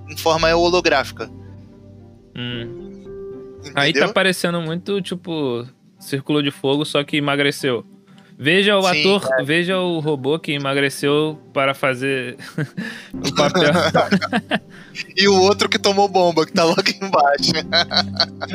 Em 0.08 0.16
forma 0.18 0.54
holográfica. 0.56 1.30
Hum. 2.36 2.86
Entendeu? 3.60 3.74
Aí 3.76 3.94
tá 3.94 4.08
parecendo 4.10 4.62
muito, 4.62 5.02
tipo, 5.02 5.66
Círculo 5.98 6.44
de 6.44 6.52
Fogo, 6.52 6.86
só 6.86 7.04
que 7.04 7.18
emagreceu. 7.18 7.84
Veja 8.38 8.78
o 8.78 8.82
Sim, 8.84 9.00
ator, 9.00 9.46
veja 9.46 9.80
o 9.80 10.00
robô 10.00 10.38
que 10.38 10.52
emagreceu 10.52 11.40
para 11.54 11.74
fazer 11.74 12.38
o 13.14 13.36
papel. 13.36 13.72
E 15.18 15.28
o 15.28 15.42
outro 15.42 15.68
que 15.68 15.78
tomou 15.78 16.08
bomba, 16.08 16.46
que 16.46 16.54
tá 16.54 16.64
logo 16.64 16.82
embaixo. 17.02 17.52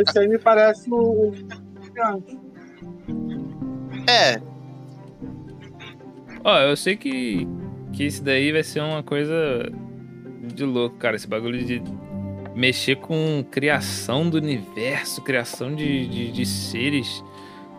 esse 0.09 0.19
aí 0.19 0.27
me 0.27 0.39
parece 0.39 0.89
o. 0.91 1.35
É, 4.09 4.41
Ó, 6.45 6.59
eu 6.61 6.77
sei 6.77 6.97
que, 6.97 7.47
que 7.93 8.05
isso 8.05 8.23
daí 8.23 8.51
vai 8.53 8.63
ser 8.63 8.81
uma 8.81 9.03
coisa 9.03 9.71
de 10.55 10.65
louco, 10.65 10.97
cara. 10.97 11.17
Esse 11.17 11.29
bagulho 11.29 11.63
de 11.63 11.83
mexer 12.55 12.97
com 12.97 13.45
criação 13.51 14.29
do 14.29 14.39
universo, 14.39 15.23
criação 15.23 15.75
de, 15.75 16.07
de, 16.07 16.33
de 16.33 16.47
seres. 16.47 17.23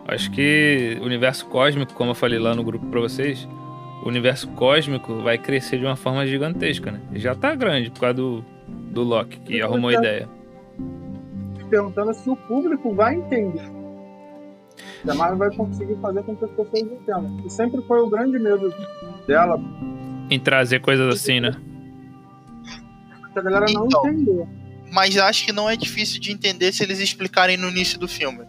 Acho 0.08 0.30
que 0.30 0.98
o 1.00 1.04
universo 1.04 1.46
cósmico, 1.46 1.94
como 1.94 2.10
eu 2.10 2.14
falei 2.14 2.38
lá 2.38 2.54
no 2.54 2.64
grupo 2.64 2.86
pra 2.86 3.00
vocês, 3.00 3.48
o 4.04 4.08
universo 4.08 4.48
cósmico 4.48 5.20
vai 5.22 5.38
crescer 5.38 5.78
de 5.78 5.84
uma 5.84 5.96
forma 5.96 6.26
gigantesca, 6.26 6.90
né? 6.90 7.00
Já 7.14 7.34
tá 7.34 7.54
grande 7.54 7.90
por 7.90 8.00
causa 8.00 8.14
do, 8.14 8.44
do 8.90 9.02
Loki, 9.02 9.38
que 9.40 9.62
arrumou 9.62 9.90
a 9.90 9.94
ideia. 9.94 10.28
Perguntando 11.70 12.12
se 12.14 12.28
o 12.28 12.36
público 12.36 12.92
vai 12.94 13.14
entender. 13.14 13.62
A 15.08 15.14
Marvel 15.14 15.38
vai 15.38 15.50
conseguir 15.56 15.96
fazer 16.00 16.22
com 16.22 16.36
que 16.36 16.44
as 16.44 16.50
pessoas 16.50 16.82
entendam. 16.82 17.40
E 17.44 17.50
sempre 17.50 17.80
foi 17.82 18.00
o 18.00 18.08
grande 18.10 18.38
medo 18.38 18.72
dela, 19.26 19.58
Em 20.30 20.38
trazer 20.38 20.80
coisas 20.80 21.12
assim, 21.14 21.40
né? 21.40 21.52
que 23.32 23.38
a 23.38 23.42
galera 23.42 23.64
não 23.72 23.86
Então. 23.86 24.06
entendeu. 24.08 24.46
mas 24.92 25.16
acho 25.16 25.46
que 25.46 25.52
não 25.52 25.68
é 25.70 25.74
difícil 25.76 26.20
de 26.20 26.30
entender 26.32 26.70
se 26.72 26.82
eles 26.82 27.00
explicarem 27.00 27.56
no 27.56 27.68
início 27.68 27.98
do 27.98 28.06
filme. 28.06 28.44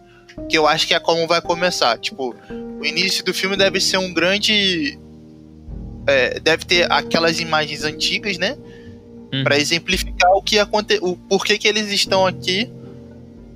Que 0.48 0.58
eu 0.58 0.66
acho 0.66 0.86
que 0.86 0.94
é 0.94 1.00
como 1.00 1.26
vai 1.26 1.40
começar. 1.40 1.98
Tipo, 1.98 2.34
o 2.80 2.84
início 2.84 3.24
do 3.24 3.32
filme 3.32 3.56
deve 3.56 3.80
ser 3.80 3.98
um 3.98 4.12
grande. 4.12 4.98
é, 6.06 6.38
deve 6.40 6.64
ter 6.64 6.90
aquelas 6.90 7.40
imagens 7.40 7.84
antigas, 7.84 8.38
né? 8.38 8.56
Uhum. 9.32 9.44
Pra 9.44 9.58
exemplificar 9.58 10.30
o 10.32 10.42
que 10.42 10.58
aconteceu. 10.58 11.04
O 11.04 11.16
porquê 11.16 11.58
que 11.58 11.68
eles 11.68 11.90
estão 11.90 12.26
aqui. 12.26 12.70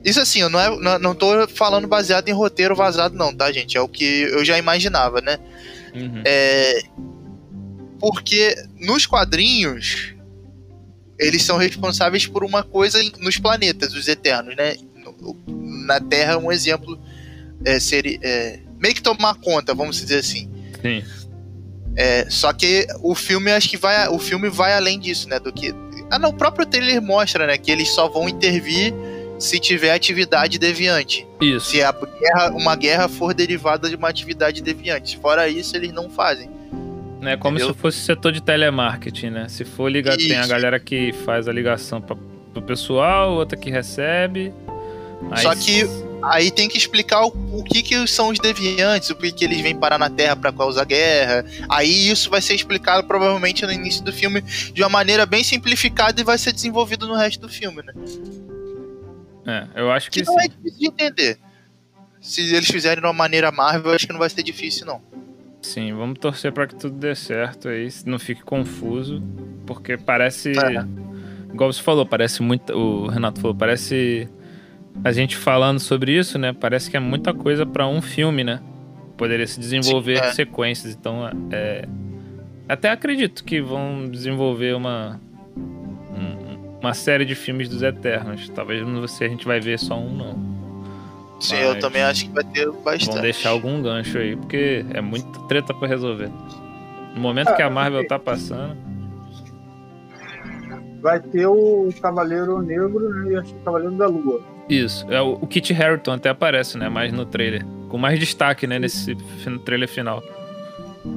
Isso 0.04 0.20
assim, 0.20 0.40
eu 0.40 0.48
não, 0.48 0.60
é, 0.60 0.78
não, 0.78 0.98
não 0.98 1.14
tô 1.14 1.46
falando 1.48 1.86
baseado 1.86 2.28
em 2.28 2.32
roteiro 2.32 2.74
vazado, 2.74 3.16
não, 3.16 3.34
tá, 3.34 3.50
gente? 3.50 3.76
É 3.76 3.80
o 3.80 3.88
que 3.88 4.04
eu 4.04 4.44
já 4.44 4.56
imaginava, 4.56 5.20
né? 5.20 5.38
Uhum. 5.94 6.22
É, 6.24 6.82
porque 7.98 8.54
nos 8.78 9.06
quadrinhos 9.06 10.14
eles 11.18 11.42
são 11.42 11.56
responsáveis 11.56 12.26
por 12.26 12.44
uma 12.44 12.62
coisa 12.62 13.02
nos 13.18 13.38
planetas, 13.38 13.92
os 13.92 14.06
Eternos, 14.06 14.54
né? 14.54 14.76
Na 15.88 16.00
Terra, 16.00 16.38
um 16.38 16.52
exemplo 16.52 16.98
é, 17.64 17.80
seria 17.80 18.18
é, 18.22 18.60
meio 18.78 18.94
que 18.94 19.02
tomar 19.02 19.34
conta, 19.36 19.74
vamos 19.74 19.96
dizer 19.96 20.18
assim. 20.18 20.48
Sim. 20.80 21.02
É, 21.96 22.30
só 22.30 22.52
que 22.52 22.86
o 23.02 23.14
filme 23.14 23.50
acho 23.50 23.68
que 23.68 23.76
vai, 23.76 24.06
o 24.08 24.18
filme 24.18 24.48
vai 24.48 24.74
além 24.74 25.00
disso, 25.00 25.28
né? 25.28 25.40
Do 25.40 25.52
que 25.52 25.74
ah, 26.10 26.18
não, 26.18 26.30
o 26.30 26.34
próprio 26.34 26.64
trailer 26.64 27.02
mostra, 27.02 27.46
né? 27.46 27.58
Que 27.58 27.70
eles 27.70 27.88
só 27.88 28.08
vão 28.08 28.28
intervir 28.28 28.94
se 29.38 29.58
tiver 29.58 29.92
atividade 29.92 30.58
deviante. 30.58 31.26
Isso. 31.40 31.70
Se 31.70 31.82
a 31.82 31.92
guerra, 31.92 32.50
uma 32.54 32.74
guerra 32.74 33.08
for 33.08 33.34
derivada 33.34 33.88
de 33.88 33.96
uma 33.96 34.08
atividade 34.08 34.62
deviante. 34.62 35.18
Fora 35.18 35.48
isso, 35.48 35.76
eles 35.76 35.92
não 35.92 36.08
fazem. 36.08 36.50
É 37.22 37.36
como 37.36 37.56
Entendeu? 37.56 37.74
se 37.74 37.80
fosse 37.80 37.98
setor 37.98 38.32
de 38.32 38.40
telemarketing, 38.40 39.30
né? 39.30 39.48
Se 39.48 39.64
for 39.64 39.90
ligar, 39.90 40.16
tem 40.16 40.36
a 40.36 40.46
galera 40.46 40.78
que 40.78 41.12
faz 41.24 41.48
a 41.48 41.52
ligação 41.52 42.00
pra, 42.00 42.16
pro 42.52 42.62
pessoal, 42.62 43.32
outra 43.32 43.58
que 43.58 43.70
recebe. 43.70 44.52
Só 45.36 45.54
que- 45.54 46.08
Aí 46.20 46.50
tem 46.50 46.68
que 46.68 46.76
explicar 46.76 47.24
o, 47.26 47.28
o 47.28 47.62
que, 47.62 47.80
que 47.80 48.04
são 48.08 48.30
os 48.30 48.40
deviantes, 48.40 49.08
o 49.08 49.14
que, 49.14 49.30
que 49.30 49.44
eles 49.44 49.60
vêm 49.60 49.76
parar 49.76 49.98
na 49.98 50.10
Terra 50.10 50.34
pra 50.34 50.52
causar 50.52 50.84
guerra. 50.84 51.44
Aí 51.68 52.10
isso 52.10 52.28
vai 52.28 52.42
ser 52.42 52.54
explicado 52.56 53.06
provavelmente 53.06 53.64
no 53.64 53.70
início 53.72 54.02
do 54.04 54.12
filme 54.12 54.40
de 54.42 54.82
uma 54.82 54.88
maneira 54.88 55.24
bem 55.24 55.44
simplificada 55.44 56.20
e 56.20 56.24
vai 56.24 56.36
ser 56.36 56.52
desenvolvido 56.52 57.06
no 57.06 57.14
resto 57.14 57.40
do 57.42 57.48
filme, 57.48 57.82
né? 57.84 57.92
É, 59.46 59.80
eu 59.80 59.92
acho 59.92 60.10
que 60.10 60.20
Que 60.20 60.26
não 60.26 60.38
é 60.40 60.42
sim. 60.42 60.48
difícil 60.48 60.78
de 60.80 60.86
entender. 60.88 61.38
Se 62.20 62.40
eles 62.54 62.66
fizerem 62.68 63.00
de 63.00 63.06
uma 63.06 63.12
maneira 63.12 63.52
Marvel, 63.52 63.90
eu 63.92 63.94
acho 63.94 64.06
que 64.06 64.12
não 64.12 64.18
vai 64.18 64.28
ser 64.28 64.42
difícil, 64.42 64.84
não. 64.86 65.00
Sim, 65.62 65.92
vamos 65.94 66.18
torcer 66.18 66.52
pra 66.52 66.66
que 66.66 66.74
tudo 66.74 66.96
dê 66.96 67.14
certo 67.14 67.68
aí, 67.68 67.88
não 68.04 68.18
fique 68.18 68.42
confuso, 68.42 69.22
porque 69.64 69.96
parece. 69.96 70.50
É. 70.58 70.84
Igual 71.54 71.72
você 71.72 71.80
falou, 71.82 72.04
parece 72.04 72.42
muito. 72.42 72.72
O 72.72 73.06
Renato 73.06 73.40
falou, 73.40 73.54
parece. 73.54 74.28
A 75.04 75.12
gente 75.12 75.36
falando 75.36 75.78
sobre 75.78 76.12
isso, 76.18 76.38
né? 76.38 76.52
Parece 76.52 76.90
que 76.90 76.96
é 76.96 77.00
muita 77.00 77.32
coisa 77.32 77.64
pra 77.64 77.86
um 77.86 78.02
filme, 78.02 78.42
né? 78.44 78.60
Poderia 79.16 79.46
se 79.46 79.58
desenvolver 79.58 80.16
Sim, 80.18 80.24
é. 80.24 80.32
sequências. 80.32 80.94
Então, 80.94 81.28
é. 81.50 81.86
Até 82.68 82.90
acredito 82.90 83.44
que 83.44 83.60
vão 83.60 84.08
desenvolver 84.10 84.74
uma. 84.74 85.20
um- 85.56 86.58
Uma 86.80 86.94
série 86.94 87.24
de 87.24 87.34
filmes 87.34 87.68
dos 87.68 87.82
Eternos. 87.82 88.48
Talvez 88.50 88.86
não 88.86 89.06
sei 89.08 89.26
a 89.26 89.30
gente 89.30 89.44
vai 89.46 89.58
ver 89.58 89.78
só 89.80 89.98
um, 89.98 90.14
não. 90.14 90.32
Sim, 91.40 91.54
Mas 91.56 91.64
eu 91.74 91.78
também 91.80 92.02
acho 92.02 92.26
que 92.26 92.32
vai 92.32 92.44
ter 92.44 92.70
bastante. 92.70 93.06
Vão 93.12 93.20
deixar 93.22 93.50
algum 93.50 93.80
gancho 93.82 94.16
aí, 94.18 94.36
porque 94.36 94.84
é 94.94 95.00
muita 95.00 95.40
treta 95.48 95.72
pra 95.74 95.88
resolver. 95.88 96.30
No 97.14 97.20
momento 97.20 97.54
que 97.56 97.62
a 97.62 97.70
Marvel 97.70 98.06
tá 98.06 98.16
passando. 98.18 98.76
Vai 101.00 101.20
ter 101.20 101.46
o 101.46 101.88
Cavaleiro 102.02 102.60
Negro 102.62 103.08
né, 103.08 103.32
e 103.32 103.36
acho 103.36 103.52
que 103.54 103.60
o 103.60 103.64
Cavaleiro 103.64 103.94
da 103.96 104.06
Lua. 104.06 104.40
Isso. 104.68 105.06
É, 105.10 105.20
o, 105.20 105.46
Kit 105.46 105.72
Harington 105.72 106.12
até 106.12 106.28
aparece, 106.28 106.76
né? 106.76 106.88
Mais 106.88 107.12
no 107.12 107.24
trailer. 107.24 107.64
Com 107.88 107.96
mais 107.96 108.18
destaque, 108.18 108.66
né? 108.66 108.78
Nesse 108.78 109.14
trailer 109.64 109.88
final. 109.88 110.22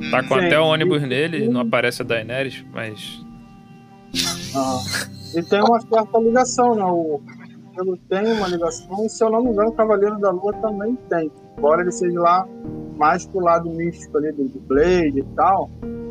Tá 0.10 0.24
com 0.24 0.39
Sim. 0.39 0.46
até 0.46 0.60
o 0.60 0.65
ônibus 0.65 1.01
nele, 1.01 1.50
não 1.50 1.62
aparece 1.62 2.01
a 2.01 2.05
Daenerys, 2.05 2.63
mas. 2.72 3.25
Ah. 4.55 4.79
E 5.36 5.43
tem 5.43 5.62
uma 5.62 5.79
certa 5.81 6.20
ligação, 6.20 6.75
né? 6.75 6.84
O 6.84 7.22
Negro 7.77 7.98
tem 8.10 8.34
uma 8.34 8.48
ligação, 8.48 9.05
e 9.05 9.10
se 9.10 9.24
eu 9.24 9.29
não 9.29 9.43
me 9.43 9.50
engano, 9.50 9.70
o 9.70 9.74
Cavaleiro 9.74 10.20
da 10.20 10.31
Lua 10.31 10.53
também 10.53 10.98
tem. 11.10 11.31
Embora 11.58 11.81
ele 11.81 11.91
seja 11.91 12.20
lá 12.20 12.48
mais 12.98 13.25
pro 13.25 13.39
lado 13.39 13.70
místico 13.70 14.17
ali 14.17 14.31
do, 14.34 14.48
do 14.48 14.60
Blade 14.62 15.20
e 15.20 15.24
tal, 15.36 15.70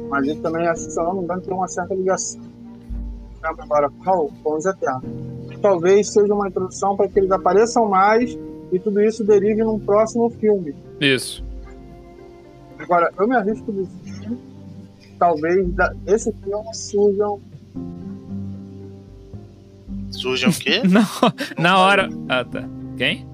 mas 0.08 0.26
ele 0.26 0.40
também, 0.40 0.74
se 0.74 0.98
eu 0.98 1.04
não 1.04 1.14
me 1.14 1.24
engano, 1.24 1.42
tem 1.42 1.54
uma 1.54 1.68
certa 1.68 1.94
ligação. 1.94 2.40
Não 2.40 3.50
lembro 3.50 3.62
Agora, 3.64 3.90
qual? 4.02 4.30
Com 4.42 4.56
os 4.56 4.66
Eternos. 4.66 5.29
Talvez 5.60 6.12
seja 6.12 6.32
uma 6.32 6.48
introdução 6.48 6.96
para 6.96 7.08
que 7.08 7.18
eles 7.18 7.30
apareçam 7.30 7.88
mais 7.88 8.38
e 8.72 8.78
tudo 8.78 9.00
isso 9.00 9.24
derive 9.24 9.62
num 9.62 9.78
próximo 9.78 10.30
filme. 10.30 10.74
Isso. 11.00 11.44
Agora, 12.78 13.12
eu 13.18 13.28
me 13.28 13.36
arrisco 13.36 13.70
a 13.70 13.74
dizer 13.74 14.38
que 15.00 15.08
talvez 15.18 15.68
da, 15.72 15.94
esse 16.06 16.32
filme 16.32 16.74
surjam 16.74 17.40
Surge 20.10 20.46
o 20.46 20.52
quê? 20.52 20.82
Não, 20.88 21.06
na 21.56 21.78
hora. 21.78 22.08
Ah, 22.28 22.44
tá. 22.44 22.68
Quem? 22.96 23.26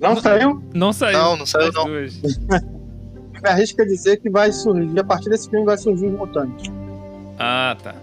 Não 0.00 0.16
saiu? 0.16 0.62
Não 0.74 0.92
saiu. 0.92 1.18
Não, 1.18 1.36
não 1.36 1.46
saiu 1.46 1.72
não. 1.72 1.86
me 3.42 3.48
arrisca 3.48 3.82
a 3.82 3.86
dizer 3.86 4.18
que 4.18 4.30
vai 4.30 4.52
surgir, 4.52 4.98
a 4.98 5.04
partir 5.04 5.28
desse 5.28 5.50
filme 5.50 5.66
vai 5.66 5.76
surgir 5.76 6.06
os 6.06 6.12
mutantes. 6.12 6.70
Ah, 7.38 7.76
tá. 7.82 7.94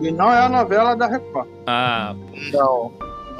E 0.00 0.10
não 0.10 0.32
é 0.32 0.40
a 0.40 0.48
novela 0.48 0.94
da 0.94 1.06
Record. 1.06 1.48
Ah, 1.66 2.14
Não. 2.52 2.92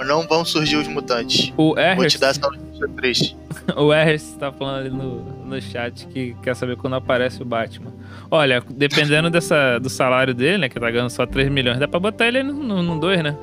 Não 0.07 0.27
vão 0.29 0.45
surgir 0.45 0.77
os 0.77 0.87
mutantes. 0.87 1.53
o 1.57 1.75
Vou 1.97 2.07
te 2.07 2.19
dar 2.19 2.29
essa 2.29 2.41
notícia 2.41 2.89
triste. 2.97 3.37
o 3.77 3.93
Errest 3.93 4.37
tá 4.39 4.53
falando 4.53 4.79
ali 4.79 4.91
no, 4.91 5.23
no 5.45 5.61
chat 5.61 6.07
que 6.07 6.37
quer 6.41 6.55
saber 6.55 6.77
quando 6.77 6.95
aparece 6.95 7.43
o 7.43 7.45
Batman. 7.45 7.93
Olha, 8.31 8.63
dependendo 8.71 9.29
dessa, 9.29 9.79
do 9.79 9.91
salário 9.91 10.33
dele, 10.35 10.59
né, 10.59 10.69
que 10.69 10.79
tá 10.79 10.89
ganhando 10.89 11.11
só 11.11 11.27
3 11.27 11.51
milhões, 11.51 11.81
dá 11.81 11.89
pra 11.89 11.99
botar 11.99 12.29
ele 12.29 12.45
no, 12.45 12.83
no 12.83 13.01
2, 13.01 13.23
né? 13.25 13.37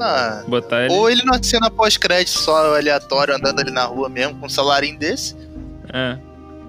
Ah, 0.00 0.42
Botar 0.46 0.84
ele... 0.84 0.94
ou 0.94 1.08
ele 1.08 1.22
não 1.24 1.40
cena 1.42 1.70
pós-crédito 1.70 2.30
só 2.30 2.76
aleatório 2.76 3.34
andando 3.34 3.60
ali 3.60 3.70
na 3.70 3.84
rua 3.84 4.08
mesmo, 4.08 4.34
com 4.38 4.46
um 4.46 4.48
salarinho 4.48 4.98
desse. 4.98 5.36
É. 5.92 6.18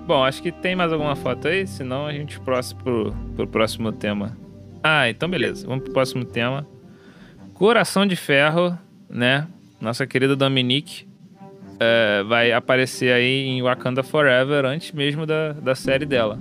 Bom, 0.06 0.24
acho 0.24 0.42
que 0.42 0.52
tem 0.52 0.75
mais 0.75 0.94
alguma 0.94 1.16
foto 1.16 1.48
aí, 1.48 1.66
senão 1.66 2.06
a 2.06 2.12
gente 2.12 2.40
próximo 2.40 2.84
pro, 2.84 3.16
pro 3.36 3.48
próximo 3.48 3.92
tema. 3.92 4.38
Ah, 4.88 5.10
então 5.10 5.27
beleza. 5.27 5.65
Vamos 5.65 5.86
pro 5.86 5.94
próximo 5.94 6.24
tema. 6.24 6.63
Coração 7.56 8.06
de 8.06 8.15
Ferro, 8.15 8.77
né? 9.10 9.48
Nossa 9.82 10.06
querida 10.06 10.36
Dominique 10.36 11.08
é, 11.80 12.22
vai 12.22 12.51
aparecer 12.51 13.12
aí 13.12 13.48
em 13.48 13.63
Wakanda 13.63 14.04
Forever 14.04 14.63
antes 14.63 14.92
mesmo 14.92 15.25
da, 15.25 15.54
da 15.54 15.74
série 15.74 16.06
dela. 16.06 16.38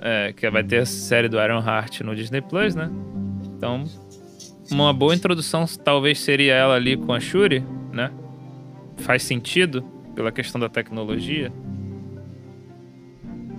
É, 0.00 0.32
que 0.32 0.48
vai 0.48 0.64
ter 0.64 0.78
a 0.78 0.86
série 0.86 1.28
do 1.28 1.38
Iron 1.38 1.62
Heart 1.62 2.00
no 2.00 2.16
Disney 2.16 2.40
Plus, 2.40 2.74
né? 2.74 2.90
Então, 3.44 3.84
uma 4.70 4.94
boa 4.94 5.14
introdução 5.14 5.66
talvez 5.84 6.18
seria 6.18 6.54
ela 6.54 6.74
ali 6.74 6.96
com 6.96 7.12
a 7.12 7.20
Shuri, 7.20 7.62
né? 7.92 8.10
Faz 8.96 9.22
sentido 9.22 9.82
pela 10.14 10.32
questão 10.32 10.58
da 10.58 10.70
tecnologia. 10.70 11.52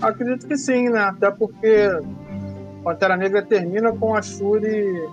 Acredito 0.02 0.48
que 0.48 0.58
sim, 0.58 0.90
né? 0.90 1.02
Até 1.02 1.30
porque 1.30 1.92
Pantera 2.88 3.18
Negra 3.18 3.42
termina 3.42 3.92
com 3.92 4.16
a 4.16 4.22
Shuri 4.22 5.10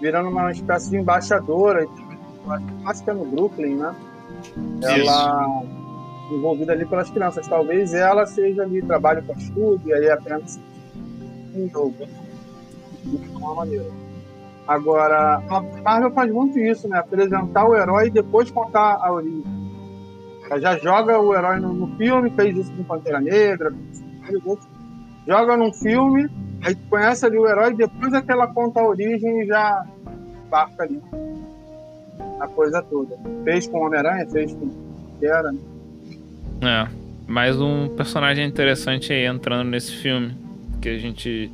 virando 0.00 0.28
uma 0.28 0.52
espécie 0.52 0.90
de 0.90 0.98
embaixadora. 0.98 1.84
Acho- 2.86 3.02
que 3.02 3.10
é 3.10 3.12
no 3.12 3.24
Brooklyn, 3.24 3.74
né? 3.74 3.92
Ela 4.84 5.62
envolvida 6.30 6.72
ali 6.74 6.86
pelas 6.86 7.10
crianças. 7.10 7.48
Talvez 7.48 7.92
ela 7.92 8.24
seja 8.24 8.62
ali, 8.62 8.80
trabalhe 8.82 9.20
com 9.22 9.32
a 9.32 9.36
Shuri, 9.36 9.80
e 9.86 9.92
aí 9.92 10.08
apenas 10.08 10.60
um 11.56 11.68
jogo. 11.68 12.06
De 13.02 13.28
uma 13.36 13.54
maneira. 13.56 13.90
Agora, 14.68 15.42
a 15.50 15.60
Marvel 15.82 16.12
faz 16.12 16.32
muito 16.32 16.56
isso, 16.56 16.86
né? 16.86 16.98
Apresentar 16.98 17.66
o 17.66 17.74
herói 17.74 18.06
e 18.06 18.10
depois 18.10 18.48
contar 18.48 18.96
a 19.02 19.12
origem. 19.12 19.42
Ela 20.48 20.60
já 20.60 20.78
joga 20.78 21.18
o 21.18 21.34
herói 21.34 21.58
no, 21.58 21.72
no 21.72 21.96
filme, 21.96 22.30
fez 22.30 22.56
isso 22.56 22.72
com 22.74 22.84
Pantera 22.84 23.20
Negra, 23.20 23.74
isso 24.30 24.58
joga 25.26 25.56
num 25.56 25.72
filme, 25.72 26.30
aí 26.62 26.74
tu 26.74 26.82
conhece 26.88 27.24
ali 27.24 27.38
o 27.38 27.46
herói, 27.46 27.74
depois 27.74 28.12
é 28.12 28.22
que 28.22 28.30
ela 28.30 28.46
conta 28.46 28.80
a 28.80 28.88
origem 28.88 29.42
e 29.42 29.46
já 29.46 29.84
embarca 30.46 30.82
ali 30.82 31.00
a 32.40 32.46
coisa 32.46 32.82
toda. 32.82 33.16
Fez 33.44 33.66
com 33.66 33.80
Homem-Aranha, 33.80 34.26
fez 34.30 34.52
com 34.52 34.70
era, 35.22 35.52
né? 35.52 35.58
É, 36.60 36.88
mais 37.26 37.60
um 37.60 37.88
personagem 37.88 38.46
interessante 38.46 39.12
aí 39.12 39.24
entrando 39.24 39.68
nesse 39.68 39.92
filme. 39.96 40.36
Que 40.80 40.90
a 40.90 40.98
gente 40.98 41.50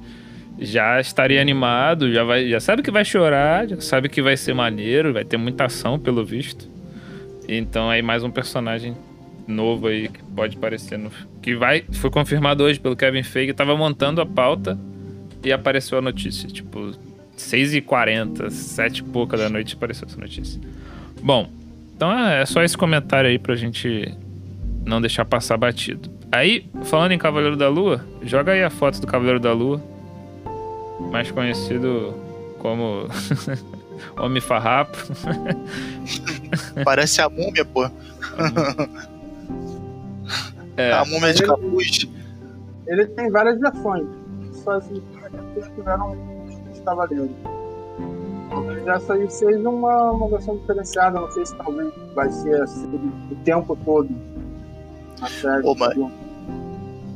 já 0.59 1.01
estaria 1.01 1.41
animado, 1.41 2.13
já, 2.13 2.23
vai, 2.25 2.49
já 2.49 2.61
sabe 2.61 2.83
que 2.83 2.91
vai 2.91 3.05
chorar, 3.05 3.67
já 3.67 3.81
sabe 3.81 4.09
que 4.09 4.21
vai 4.21 4.37
ser 4.37 4.55
maneiro, 4.55 5.13
vai 5.13 5.25
ter 5.25 5.37
muita 5.37 5.65
ação 5.65 5.99
pelo 5.99 6.25
visto. 6.25 6.69
Então 7.49 7.89
aí 7.89 8.03
mais 8.03 8.23
um 8.23 8.31
personagem 8.31 8.95
novo 9.47 9.89
aí 9.89 10.09
que 10.09 10.23
pode 10.23 10.57
aparecer 10.57 10.99
no 10.99 11.11
que 11.43 11.55
vai 11.55 11.85
foi 11.93 12.11
confirmado 12.11 12.65
hoje 12.65 12.81
pelo 12.81 12.97
Kevin 12.97 13.23
Feige, 13.23 13.53
tava 13.53 13.77
montando 13.77 14.21
a 14.21 14.27
pauta 14.27 14.79
e 15.45 15.53
apareceu 15.53 15.99
a 15.99 16.03
notícia, 16.03 16.49
tipo 16.49 16.93
6h40, 17.37 18.51
7 18.51 18.99
e 18.99 19.03
pouca 19.03 19.37
da 19.37 19.49
noite 19.49 19.75
apareceu 19.75 20.07
essa 20.09 20.19
notícia. 20.19 20.61
Bom, 21.23 21.49
então 21.97 22.13
é 22.13 22.43
é 22.43 22.47
só 22.47 22.63
esse 22.63 22.77
comentário 22.77 23.29
aí 23.29 23.39
pra 23.39 23.55
gente 23.55 24.13
não 24.85 25.01
deixar 25.01 25.25
passar 25.25 25.57
batido. 25.57 26.11
Aí, 26.31 26.67
falando 26.85 27.13
em 27.13 27.19
Cavaleiro 27.19 27.57
da 27.57 27.69
Lua, 27.69 28.05
joga 28.23 28.53
aí 28.53 28.63
a 28.63 28.71
foto 28.71 29.01
do 29.01 29.07
Cavaleiro 29.07 29.39
da 29.39 29.53
Lua, 29.53 29.81
mais 31.13 31.31
conhecido 31.31 32.15
como 32.59 33.07
Homem 34.19 34.41
Farrapo. 34.41 34.99
Parece 36.85 37.21
a 37.21 37.29
múmia, 37.29 37.65
pô. 37.65 37.89
É, 40.77 40.93
A 40.93 41.05
múmia 41.05 41.33
de 41.33 41.43
capuz. 41.43 42.09
Ele 42.87 43.07
tem 43.07 43.31
várias 43.31 43.59
versões. 43.61 44.07
Só 44.65 44.73
assim, 44.73 45.01
eles 45.57 45.69
tiveram 45.75 46.17
os 46.73 46.81
cavaleiros. 46.81 47.31
Talvez 48.51 48.87
essa 48.87 49.15
aí 49.15 49.31
seja 49.31 49.69
uma, 49.69 50.11
uma 50.13 50.29
versão 50.29 50.57
diferenciada, 50.59 51.21
não 51.21 51.31
sei 51.31 51.45
se 51.47 51.55
talvez 51.57 51.93
vai 52.15 52.31
ser 52.31 52.63
assim 52.63 52.87
o 53.31 53.35
tempo 53.45 53.77
todo. 53.85 54.09
Na 55.21 55.29
série. 55.29 55.67
Ô, 55.67 55.75
mas- 55.75 55.97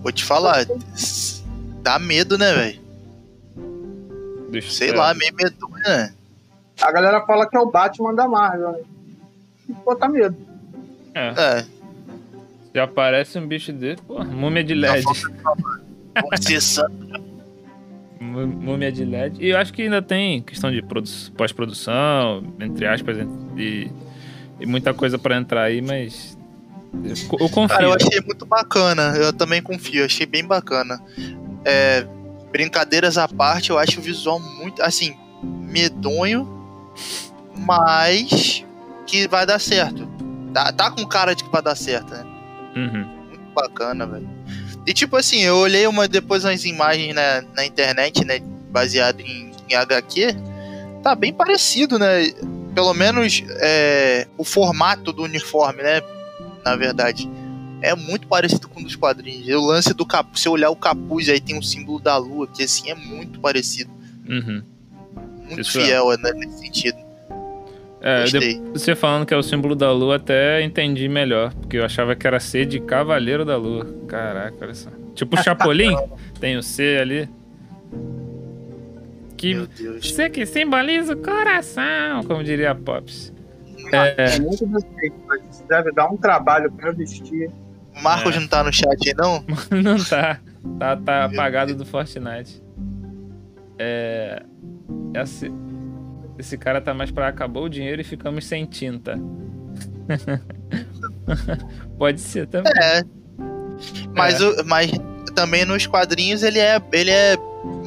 Vou 0.03 0.13
te 0.13 0.25
falar. 0.25 0.65
Dá 1.83 1.99
medo, 1.99 2.39
né, 2.39 2.53
velho? 2.55 2.89
Sei 4.63 4.91
é, 4.91 4.95
lá, 4.95 5.13
meio 5.15 5.35
medonho, 5.35 5.75
né? 5.85 6.15
A 6.81 6.93
galera 6.93 7.21
fala 7.27 7.47
que 7.49 7.57
é 7.57 7.61
o 7.61 7.71
Batman 7.71 8.15
da 8.15 8.27
Marvel, 8.29 8.73
né? 8.73 8.81
E 9.69 9.73
botar 9.73 10.09
medo. 10.09 10.37
é, 11.15 11.29
É. 11.37 11.67
já 12.75 12.85
aparece 12.85 13.39
um 13.39 13.47
bicho 13.47 13.73
dele, 13.73 14.01
pô, 14.07 14.25
múmia 14.25 14.65
de 14.65 14.75
LED. 14.75 15.05
Vamos 15.05 16.45
ser 16.45 16.61
santo. 16.63 17.28
Mú- 18.21 18.47
Múmia 18.47 18.91
de 18.91 19.05
LED. 19.05 19.43
E 19.43 19.49
eu 19.51 19.59
acho 19.59 19.73
que 19.73 19.83
ainda 19.83 20.03
tem 20.03 20.43
questão 20.43 20.71
de 20.73 20.83
produ- 20.83 21.11
pós-produção, 21.37 22.43
entre 22.61 22.87
aspas, 22.87 23.17
e, 23.57 23.91
e 24.61 24.67
muita 24.67 24.93
coisa 24.95 25.19
pra 25.19 25.37
entrar 25.37 25.63
aí, 25.63 25.81
mas. 25.81 26.37
Eu, 27.05 27.15
eu 27.41 27.49
confio. 27.49 27.69
Cara, 27.69 27.85
eu 27.85 27.93
achei 27.95 28.21
muito 28.23 28.45
bacana. 28.47 29.15
Eu 29.17 29.33
também 29.33 29.63
confio, 29.63 30.05
achei 30.05 30.27
bem 30.27 30.45
bacana. 30.45 31.01
É, 31.65 32.07
brincadeiras 32.51 33.19
à 33.19 33.29
parte, 33.29 33.71
eu 33.71 33.79
acho 33.79 34.01
o 34.01 34.03
visual 34.03 34.41
muito, 34.41 34.83
assim, 34.83 35.15
medonho, 35.43 36.49
mas 37.57 38.65
que 39.07 39.29
vai 39.29 39.47
dar 39.47 39.59
certo. 39.59 40.09
Tá, 40.53 40.73
tá 40.73 40.91
com 40.91 41.05
cara 41.07 41.35
de 41.35 41.45
que 41.45 41.51
vai 41.51 41.63
dar 41.63 41.75
certo, 41.77 42.11
né? 42.13 42.25
Uhum. 42.77 43.05
Muito 43.29 43.53
bacana, 43.55 44.07
velho. 44.07 44.29
E 44.89 44.95
tipo 44.95 45.19
assim, 45.19 45.43
eu 45.43 45.59
olhei 45.59 45.87
uma, 45.87 46.09
depois 46.09 46.47
umas 46.47 46.65
imagens 46.65 47.15
na, 47.15 47.45
na 47.55 47.67
internet, 47.67 48.25
né? 48.25 48.41
Baseado 48.71 49.21
em, 49.21 49.53
em 49.69 49.75
HQ. 49.75 50.35
Tá 51.03 51.15
bem 51.15 51.31
parecido, 51.31 51.99
né? 51.99 52.33
Pelo 52.75 52.95
menos 52.95 53.45
é, 53.61 54.27
o 54.39 54.45
formato 54.45 55.13
do 55.13 55.25
uniforme, 55.25 55.83
né? 55.83 56.01
Na 56.65 56.75
verdade. 56.75 57.29
É 57.83 57.95
muito 57.95 58.27
parecido 58.27 58.67
com 58.67 58.81
o 58.81 58.83
dos 58.83 58.97
quadrinhos. 58.97 59.47
O 59.49 59.67
lance 59.67 59.93
do 59.93 60.07
capuz, 60.07 60.41
se 60.41 60.49
eu 60.49 60.53
olhar 60.53 60.71
o 60.71 60.75
capuz, 60.75 61.29
aí 61.29 61.39
tem 61.39 61.59
o 61.59 61.63
símbolo 61.63 62.01
da 62.01 62.17
lua, 62.17 62.49
que 62.49 62.63
assim 62.63 62.91
é 62.91 62.95
muito 62.95 63.41
parecido. 63.41 63.91
Uhum. 64.27 64.63
Muito 65.47 65.61
Isso 65.61 65.79
é. 65.81 65.85
fiel 65.85 66.09
né, 66.17 66.33
nesse 66.33 66.61
sentido. 66.61 66.97
É, 68.01 68.23
Gostei. 68.23 68.63
você 68.73 68.95
falando 68.95 69.27
que 69.27 69.35
é 69.35 69.37
o 69.37 69.43
símbolo 69.43 69.75
da 69.75 69.91
lua, 69.93 70.17
até 70.17 70.63
entendi 70.63 71.09
melhor. 71.09 71.53
Porque 71.55 71.77
eu 71.79 71.85
achava 71.85 72.15
que 72.15 72.27
era 72.27 72.39
C 72.39 72.65
de 72.65 72.79
Cavaleiro 72.81 73.45
da 73.45 73.57
Lua. 73.57 73.87
Caraca, 74.07 74.57
olha 74.61 74.75
só. 74.75 74.91
Tipo 75.15 75.37
o 75.37 75.43
Chapolin, 75.43 75.97
tem 76.39 76.57
o 76.57 76.63
C 76.63 76.99
ali. 77.01 77.29
Que 79.37 79.55
Meu 79.55 79.67
Deus. 79.67 80.13
C 80.15 80.29
que 80.31 80.45
simboliza 80.47 81.15
o 81.15 81.17
coração, 81.17 82.23
como 82.27 82.43
diria 82.45 82.71
a 82.73 82.75
Pops. 82.75 83.33
É, 83.93 84.15
É 84.37 84.41
muito 84.41 84.67
defeito, 84.67 85.17
mas 85.27 85.41
isso 85.51 85.65
deve 85.69 85.93
dar 85.93 86.09
um 86.09 86.17
trabalho 86.17 86.71
pra 86.73 86.91
vestir. 86.93 87.51
O 87.97 88.03
Marcos 88.03 88.37
É. 88.37 88.41
não 88.41 88.49
tá 88.49 88.63
no 88.63 88.73
chat 88.73 88.97
aí, 89.09 89.15
não? 89.17 89.45
não 89.83 89.97
tá. 90.05 90.39
Tá, 90.79 90.97
tá 90.97 91.25
apagado 91.25 91.75
do 91.75 91.85
Fortnite. 91.87 92.63
É. 93.79 94.43
Esse, 95.15 95.51
esse 96.39 96.57
cara 96.57 96.81
tá 96.81 96.95
mais 96.95 97.11
pra 97.11 97.29
acabou 97.29 97.65
o 97.65 97.69
dinheiro 97.69 98.01
e 98.01 98.05
ficamos 98.05 98.47
sem 98.47 98.65
tinta. 98.65 99.19
Pode 101.99 102.21
ser 102.21 102.47
também. 102.47 102.73
É. 102.77 103.03
Mas, 104.15 104.41
o- 104.41 104.65
mas 104.65 104.91
também 105.35 105.65
nos 105.65 105.87
quadrinhos 105.87 106.43
ele 106.43 106.59
é, 106.59 106.81
ele 106.93 107.11
é 107.11 107.37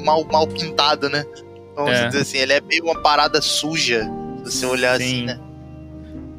mal, 0.04 0.24
mal 0.26 0.48
pintado, 0.48 1.10
né? 1.10 1.26
Vamos 1.76 1.92
É. 1.98 2.08
dizer 2.08 2.22
assim, 2.22 2.38
ele 2.38 2.54
é 2.54 2.62
meio 2.62 2.84
uma 2.84 3.02
parada 3.02 3.42
suja, 3.42 4.04
se 4.46 4.52
você 4.60 4.66
olhar 4.66 4.94
assim, 4.96 5.06
Sim. 5.22 5.26
né? 5.26 5.40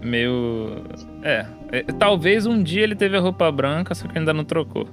Meio. 0.02 0.82
É, 1.22 1.46
é, 1.70 1.82
Talvez 1.98 2.44
um 2.46 2.62
dia 2.62 2.82
ele 2.82 2.94
teve 2.96 3.16
a 3.16 3.20
roupa 3.20 3.50
branca, 3.52 3.94
só 3.94 4.06
que 4.08 4.18
ainda 4.18 4.32
não 4.34 4.44
trocou. 4.44 4.88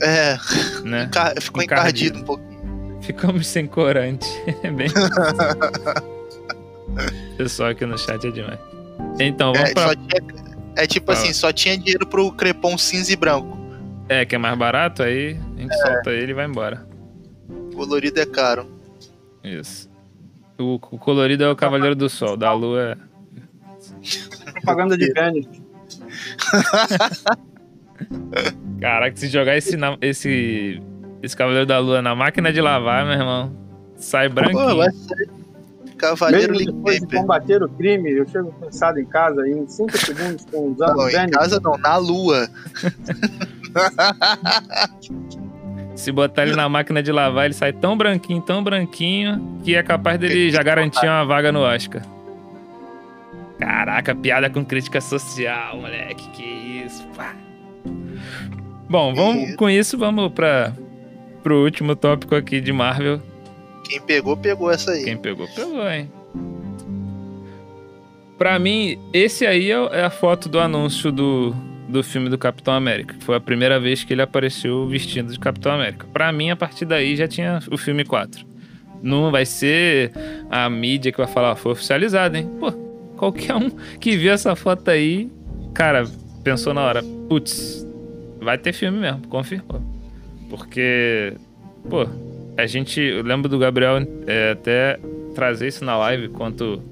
É, 0.00 0.36
Né? 0.84 1.04
encar- 1.04 1.34
ficou 1.40 1.62
Encardido. 1.62 2.18
encardido 2.18 2.18
um 2.20 2.22
pouquinho. 2.24 2.98
Ficamos 3.02 3.46
sem 3.46 3.66
corante. 3.66 4.26
É 4.62 4.70
bem. 4.70 4.88
Pessoal 7.36 7.70
aqui 7.70 7.86
no 7.86 7.96
chat 7.98 8.26
é 8.26 8.30
demais. 8.30 8.58
Então, 9.18 9.52
vamos 9.52 9.70
É, 9.70 9.74
pra. 9.74 9.94
tinha- 9.94 10.50
é 10.76 10.86
tipo 10.86 11.06
Fala. 11.12 11.18
assim, 11.18 11.32
só 11.32 11.52
tinha 11.52 11.76
dinheiro 11.76 12.06
pro 12.06 12.30
crepom 12.32 12.76
cinza 12.78 13.12
e 13.12 13.16
branco. 13.16 13.58
É, 14.08 14.24
que 14.24 14.34
é 14.34 14.38
mais 14.38 14.56
barato, 14.58 15.02
aí 15.02 15.38
a 15.56 15.60
gente 15.60 15.74
solta 15.78 16.10
ele 16.10 16.32
e 16.32 16.34
vai 16.34 16.46
embora. 16.46 16.86
Colorido 17.74 18.20
é 18.20 18.26
caro. 18.26 18.66
Isso. 19.42 19.88
O, 20.58 20.74
o 20.74 20.98
colorido 20.98 21.44
é 21.44 21.50
o 21.50 21.56
Cavaleiro 21.56 21.94
do 21.94 22.08
Sol, 22.08 22.36
da 22.36 22.52
Lua 22.52 22.96
é. 22.96 22.96
Propaganda 24.52 24.96
de 24.98 25.12
pênis. 25.12 25.46
Caraca, 28.80 29.16
se 29.16 29.28
jogar 29.28 29.56
esse, 29.56 29.76
na- 29.76 29.96
esse, 30.00 30.80
esse 31.22 31.36
Cavaleiro 31.36 31.66
da 31.66 31.78
Lua 31.78 32.00
na 32.02 32.14
máquina 32.14 32.52
de 32.52 32.60
lavar, 32.60 33.04
meu 33.04 33.14
irmão, 33.14 33.52
sai 33.96 34.28
Pô, 34.28 34.34
branquinho. 34.36 34.76
vai 34.76 34.90
ser 34.90 35.28
Cavaleiro 36.00 36.54
Mesmo 36.54 36.72
depois 36.72 37.00
de 37.00 37.06
combater 37.06 37.62
o 37.62 37.68
crime, 37.68 38.10
eu 38.10 38.26
chego 38.26 38.50
cansado 38.60 38.98
em 38.98 39.04
casa 39.04 39.46
e 39.46 39.52
em 39.52 39.68
5 39.68 39.98
segundos 39.98 40.46
com 40.50 40.72
usando 40.72 40.96
Não, 40.96 41.08
em 41.08 41.30
casa 41.30 41.60
não, 41.60 41.76
na 41.76 41.96
lua. 41.98 42.48
Se 45.94 46.10
botar 46.10 46.44
ele 46.44 46.56
na 46.56 46.68
máquina 46.68 47.02
de 47.02 47.12
lavar, 47.12 47.44
ele 47.44 47.54
sai 47.54 47.72
tão 47.74 47.96
branquinho, 47.96 48.40
tão 48.40 48.64
branquinho, 48.64 49.58
que 49.62 49.74
é 49.74 49.82
capaz 49.82 50.18
dele 50.18 50.50
já 50.50 50.62
garantir 50.62 51.04
uma 51.04 51.24
vaga 51.26 51.52
no 51.52 51.60
Oscar. 51.60 52.02
Caraca, 53.58 54.14
piada 54.14 54.48
com 54.48 54.64
crítica 54.64 55.02
social, 55.02 55.76
moleque, 55.76 56.30
que 56.30 56.42
isso, 56.86 57.06
pá. 57.14 57.34
Bom, 58.88 59.14
vamos 59.14 59.54
com 59.56 59.68
isso, 59.68 59.98
vamos 59.98 60.32
para 60.32 60.72
pro 61.42 61.62
último 61.62 61.94
tópico 61.94 62.34
aqui 62.34 62.60
de 62.60 62.72
Marvel. 62.72 63.20
Quem 63.90 64.00
pegou, 64.00 64.36
pegou 64.36 64.70
essa 64.70 64.92
aí. 64.92 65.02
Quem 65.02 65.16
pegou, 65.16 65.48
pegou, 65.48 65.90
hein? 65.90 66.08
Pra 68.38 68.56
mim, 68.56 68.96
esse 69.12 69.44
aí 69.44 69.68
é 69.68 69.74
é 69.74 70.04
a 70.04 70.10
foto 70.10 70.48
do 70.48 70.60
anúncio 70.60 71.10
do, 71.10 71.52
do 71.88 72.00
filme 72.04 72.28
do 72.28 72.38
Capitão 72.38 72.72
América. 72.72 73.16
Foi 73.18 73.34
a 73.34 73.40
primeira 73.40 73.80
vez 73.80 74.04
que 74.04 74.12
ele 74.12 74.22
apareceu 74.22 74.86
vestido 74.86 75.32
de 75.32 75.40
Capitão 75.40 75.72
América. 75.72 76.06
Pra 76.12 76.30
mim, 76.30 76.50
a 76.50 76.56
partir 76.56 76.84
daí 76.84 77.16
já 77.16 77.26
tinha 77.26 77.58
o 77.68 77.76
filme 77.76 78.04
4. 78.04 78.46
Não 79.02 79.32
vai 79.32 79.44
ser 79.44 80.12
a 80.48 80.70
mídia 80.70 81.10
que 81.10 81.18
vai 81.18 81.26
falar, 81.26 81.56
foi 81.56 81.72
oficializado, 81.72 82.36
hein? 82.36 82.48
Pô, 82.60 82.70
qualquer 83.16 83.56
um 83.56 83.70
que 83.98 84.16
viu 84.16 84.32
essa 84.32 84.54
foto 84.54 84.88
aí, 84.88 85.28
cara, 85.74 86.04
pensou 86.44 86.72
na 86.72 86.82
hora, 86.82 87.02
putz, 87.28 87.84
vai 88.40 88.56
ter 88.56 88.72
filme 88.72 89.00
mesmo, 89.00 89.26
confirmou. 89.26 89.82
Porque, 90.48 91.34
pô, 91.88 92.06
a 92.60 92.66
gente, 92.66 93.00
eu 93.00 93.22
lembro 93.22 93.48
do 93.48 93.58
Gabriel 93.58 93.96
é, 94.26 94.52
até 94.52 94.98
trazer 95.34 95.68
isso 95.68 95.84
na 95.84 95.96
live 95.96 96.26
enquanto, 96.26 96.82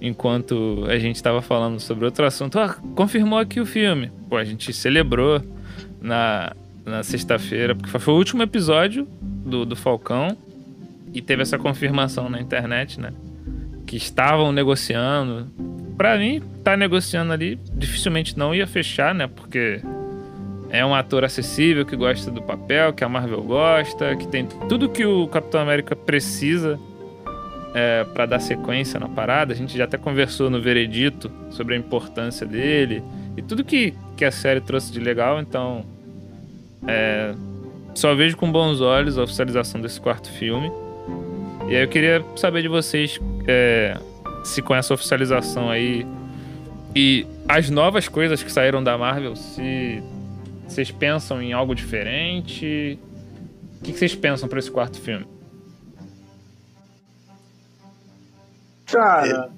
enquanto 0.00 0.84
a 0.88 0.98
gente 0.98 1.16
estava 1.16 1.42
falando 1.42 1.78
sobre 1.80 2.04
outro 2.04 2.24
assunto. 2.24 2.58
Ah, 2.58 2.76
confirmou 2.94 3.38
aqui 3.38 3.60
o 3.60 3.66
filme. 3.66 4.10
Pô, 4.28 4.36
a 4.36 4.44
gente 4.44 4.72
celebrou 4.72 5.42
na, 6.00 6.54
na 6.84 7.02
sexta-feira, 7.02 7.74
porque 7.74 7.98
foi 7.98 8.14
o 8.14 8.16
último 8.16 8.42
episódio 8.42 9.06
do, 9.20 9.64
do 9.64 9.76
Falcão 9.76 10.36
e 11.12 11.20
teve 11.20 11.42
essa 11.42 11.58
confirmação 11.58 12.28
na 12.28 12.40
internet, 12.40 13.00
né? 13.00 13.12
Que 13.86 13.96
estavam 13.96 14.52
negociando. 14.52 15.50
Pra 15.96 16.16
mim, 16.16 16.42
tá 16.64 16.76
negociando 16.76 17.32
ali, 17.32 17.58
dificilmente 17.74 18.38
não 18.38 18.54
ia 18.54 18.66
fechar, 18.66 19.14
né? 19.14 19.26
Porque 19.26 19.80
é 20.72 20.84
um 20.86 20.94
ator 20.94 21.22
acessível 21.22 21.84
que 21.84 21.94
gosta 21.94 22.30
do 22.30 22.40
papel, 22.40 22.94
que 22.94 23.04
a 23.04 23.08
Marvel 23.08 23.42
gosta, 23.42 24.16
que 24.16 24.26
tem 24.26 24.46
tudo 24.70 24.88
que 24.88 25.04
o 25.04 25.28
Capitão 25.28 25.60
América 25.60 25.94
precisa 25.94 26.80
é, 27.74 28.04
para 28.04 28.24
dar 28.24 28.40
sequência 28.40 28.98
na 28.98 29.06
parada. 29.06 29.52
A 29.52 29.56
gente 29.56 29.76
já 29.76 29.84
até 29.84 29.98
conversou 29.98 30.48
no 30.48 30.62
Veredito 30.62 31.30
sobre 31.50 31.74
a 31.74 31.76
importância 31.76 32.46
dele 32.46 33.04
e 33.36 33.42
tudo 33.42 33.62
que, 33.62 33.92
que 34.16 34.24
a 34.24 34.30
série 34.30 34.62
trouxe 34.62 34.90
de 34.90 34.98
legal. 34.98 35.40
Então, 35.40 35.84
é, 36.88 37.34
só 37.94 38.14
vejo 38.14 38.38
com 38.38 38.50
bons 38.50 38.80
olhos 38.80 39.18
a 39.18 39.24
oficialização 39.24 39.78
desse 39.78 40.00
quarto 40.00 40.30
filme. 40.30 40.72
E 41.68 41.76
aí 41.76 41.82
eu 41.82 41.88
queria 41.88 42.24
saber 42.34 42.62
de 42.62 42.68
vocês 42.68 43.20
é, 43.46 43.98
se 44.42 44.62
com 44.62 44.74
essa 44.74 44.94
oficialização 44.94 45.68
aí 45.68 46.06
e 46.96 47.26
as 47.46 47.68
novas 47.68 48.08
coisas 48.08 48.42
que 48.42 48.50
saíram 48.50 48.82
da 48.82 48.96
Marvel, 48.96 49.36
se 49.36 50.02
vocês 50.72 50.90
pensam 50.90 51.40
em 51.42 51.52
algo 51.52 51.74
diferente? 51.74 52.98
O 53.78 53.84
que 53.84 53.92
vocês 53.92 54.14
pensam 54.14 54.48
para 54.48 54.58
esse 54.58 54.70
quarto 54.70 55.00
filme? 55.00 55.26
Cara, 58.86 59.50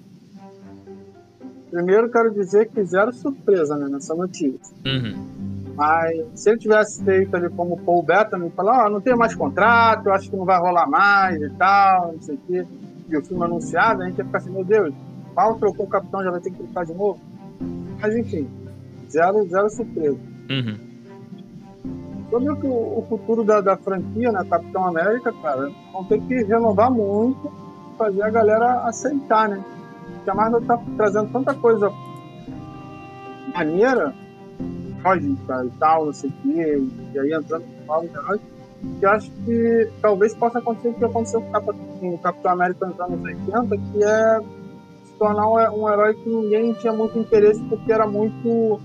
primeiro 1.71 2.11
quero 2.11 2.33
dizer 2.33 2.69
que 2.69 2.85
zero 2.85 3.13
surpresa 3.13 3.77
né, 3.77 3.89
nessa 3.89 4.15
notícia. 4.15 4.75
Uhum. 4.87 5.75
Mas 5.75 6.41
se 6.41 6.51
ele 6.51 6.59
tivesse 6.59 7.03
feito 7.05 7.35
ali 7.35 7.49
como 7.51 7.75
o 7.75 7.81
Paul 7.81 8.03
Bettany, 8.03 8.49
falar, 8.51 8.87
ó, 8.87 8.91
não 8.91 9.01
tem 9.01 9.17
mais 9.17 9.35
contrato, 9.35 10.07
eu 10.07 10.13
acho 10.13 10.31
que 10.31 10.37
não 10.37 10.45
vai 10.45 10.59
rolar 10.59 10.87
mais 10.87 11.41
e 11.43 11.51
tal, 11.51 12.13
não 12.13 12.23
sei 12.23 12.37
o 12.37 12.39
quê, 12.47 12.67
e 13.09 13.17
o 13.17 13.25
filme 13.25 13.45
anunciado, 13.45 14.03
a 14.03 14.07
gente 14.07 14.19
ia 14.19 14.25
ficar 14.25 14.39
assim, 14.39 14.51
meu 14.51 14.65
Deus, 14.65 14.95
mal 15.35 15.57
trocou 15.57 15.85
o 15.87 15.89
capitão, 15.89 16.23
já 16.23 16.31
vai 16.31 16.41
ter 16.41 16.51
que 16.51 16.59
trocar 16.59 16.87
de 16.87 16.95
novo. 16.95 17.21
Mas 18.01 18.15
enfim, 18.15 18.49
zero, 19.11 19.45
zero 19.49 19.69
surpresa. 19.69 20.19
Uhum. 20.49 20.94
Sobre 22.35 22.49
o, 22.67 22.99
o 22.99 23.07
futuro 23.09 23.45
da, 23.45 23.61
da 23.61 23.77
franquia, 23.77 24.33
né, 24.33 24.45
Capitão 24.51 24.87
América, 24.87 25.33
cara, 25.41 25.71
vão 25.93 26.03
ter 26.03 26.21
que 26.23 26.43
renovar 26.43 26.91
muito, 26.91 27.49
fazer 27.97 28.23
a 28.23 28.31
galera 28.31 28.89
aceitar, 28.89 29.49
né? 29.49 29.65
Porque 30.17 30.31
a 30.31 30.35
Marvel 30.35 30.61
tá 30.63 30.77
trazendo 30.97 31.31
tanta 31.31 31.55
coisa 31.55 31.93
maneira, 33.55 34.13
lógica 35.05 35.65
e 35.65 35.71
tal, 35.79 36.07
não 36.07 36.13
sei 36.13 36.29
o 36.29 36.33
quê, 36.43 36.83
e 37.15 37.19
aí 37.21 37.33
entrando 37.33 37.63
com 37.63 37.87
novos 37.87 38.11
heróis, 38.13 38.41
que 38.99 39.07
eu 39.07 39.11
acho 39.11 39.31
que 39.31 39.91
talvez 40.03 40.35
possa 40.35 40.59
acontecer 40.59 40.89
o 40.89 40.95
que 40.95 41.05
aconteceu 41.05 41.41
com 41.41 41.49
o 41.49 41.53
Cap- 41.53 41.79
com 42.01 42.15
o 42.15 42.19
Capitão 42.19 42.51
América 42.51 42.87
nos 42.87 42.99
anos 42.99 43.23
80, 43.23 43.77
que 43.77 44.03
é 44.03 44.41
se 45.05 45.13
tornar 45.21 45.47
um, 45.47 45.85
um 45.85 45.89
herói 45.89 46.15
que 46.15 46.29
ninguém 46.29 46.73
tinha 46.75 46.93
muito 46.93 47.17
interesse 47.17 47.63
porque 47.69 47.93
era 47.93 48.09
muito 48.09 48.81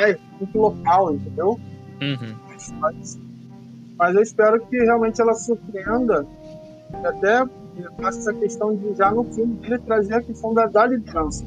é, 0.00 0.18
muito 0.40 0.58
local, 0.58 1.14
entendeu? 1.14 1.60
Uhum. 2.00 2.34
Mas, 2.80 3.18
mas 3.96 4.14
eu 4.14 4.22
espero 4.22 4.60
que 4.66 4.76
realmente 4.78 5.20
ela 5.20 5.34
surpreenda 5.34 6.26
e 6.92 7.06
até 7.06 7.46
faça 8.00 8.18
essa 8.18 8.34
questão 8.34 8.74
de 8.74 8.94
já 8.94 9.10
no 9.10 9.24
filme 9.24 9.54
dele 9.56 9.78
trazer 9.78 10.14
a 10.14 10.22
questão 10.22 10.52
da, 10.52 10.66
da 10.66 10.86
liderança. 10.86 11.44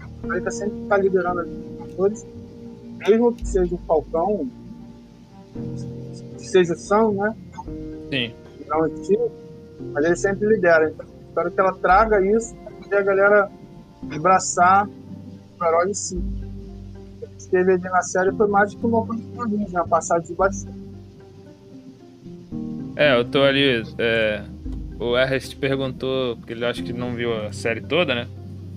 A 0.00 0.26
América 0.26 0.50
sempre 0.50 0.80
está 0.80 0.96
liderando 0.96 1.42
os 1.42 1.92
atores, 1.92 2.26
mesmo 2.98 3.32
que 3.32 3.46
seja 3.46 3.74
o 3.74 3.78
Falcão, 3.78 4.48
que 6.38 6.48
seja 6.48 6.74
o 6.74 6.76
Sam, 6.76 7.12
né? 7.12 7.36
Sim. 8.10 8.34
Não 8.68 8.84
antigo, 8.84 9.30
mas 9.92 10.04
ele 10.04 10.16
sempre 10.16 10.48
lidera. 10.48 10.90
Então, 10.90 11.06
espero 11.28 11.50
que 11.50 11.60
ela 11.60 11.72
traga 11.74 12.20
isso 12.20 12.54
para 12.88 12.98
a 12.98 13.02
galera 13.02 13.50
abraçar 14.10 14.88
o 14.88 15.64
herói 15.64 15.90
em 15.90 15.94
si. 15.94 16.22
Teve 17.50 17.72
ali 17.72 17.82
na 17.82 18.02
série 18.02 18.32
foi 18.32 18.48
mais 18.48 18.74
que 18.74 18.86
uma 18.86 19.04
coisa 19.04 19.22
de 19.22 19.38
origem, 19.38 19.68
uma 19.70 19.86
passagem 19.86 20.28
de 20.28 20.34
bastante. 20.34 20.78
É, 22.96 23.18
eu 23.18 23.24
tô 23.24 23.42
ali. 23.42 23.82
é, 23.98 24.42
o 24.98 25.16
Ernest 25.16 25.56
perguntou, 25.56 26.36
porque 26.36 26.52
ele 26.52 26.64
acha 26.64 26.82
que 26.82 26.92
não 26.92 27.14
viu 27.14 27.34
a 27.46 27.52
série 27.52 27.80
toda, 27.80 28.14
né? 28.14 28.28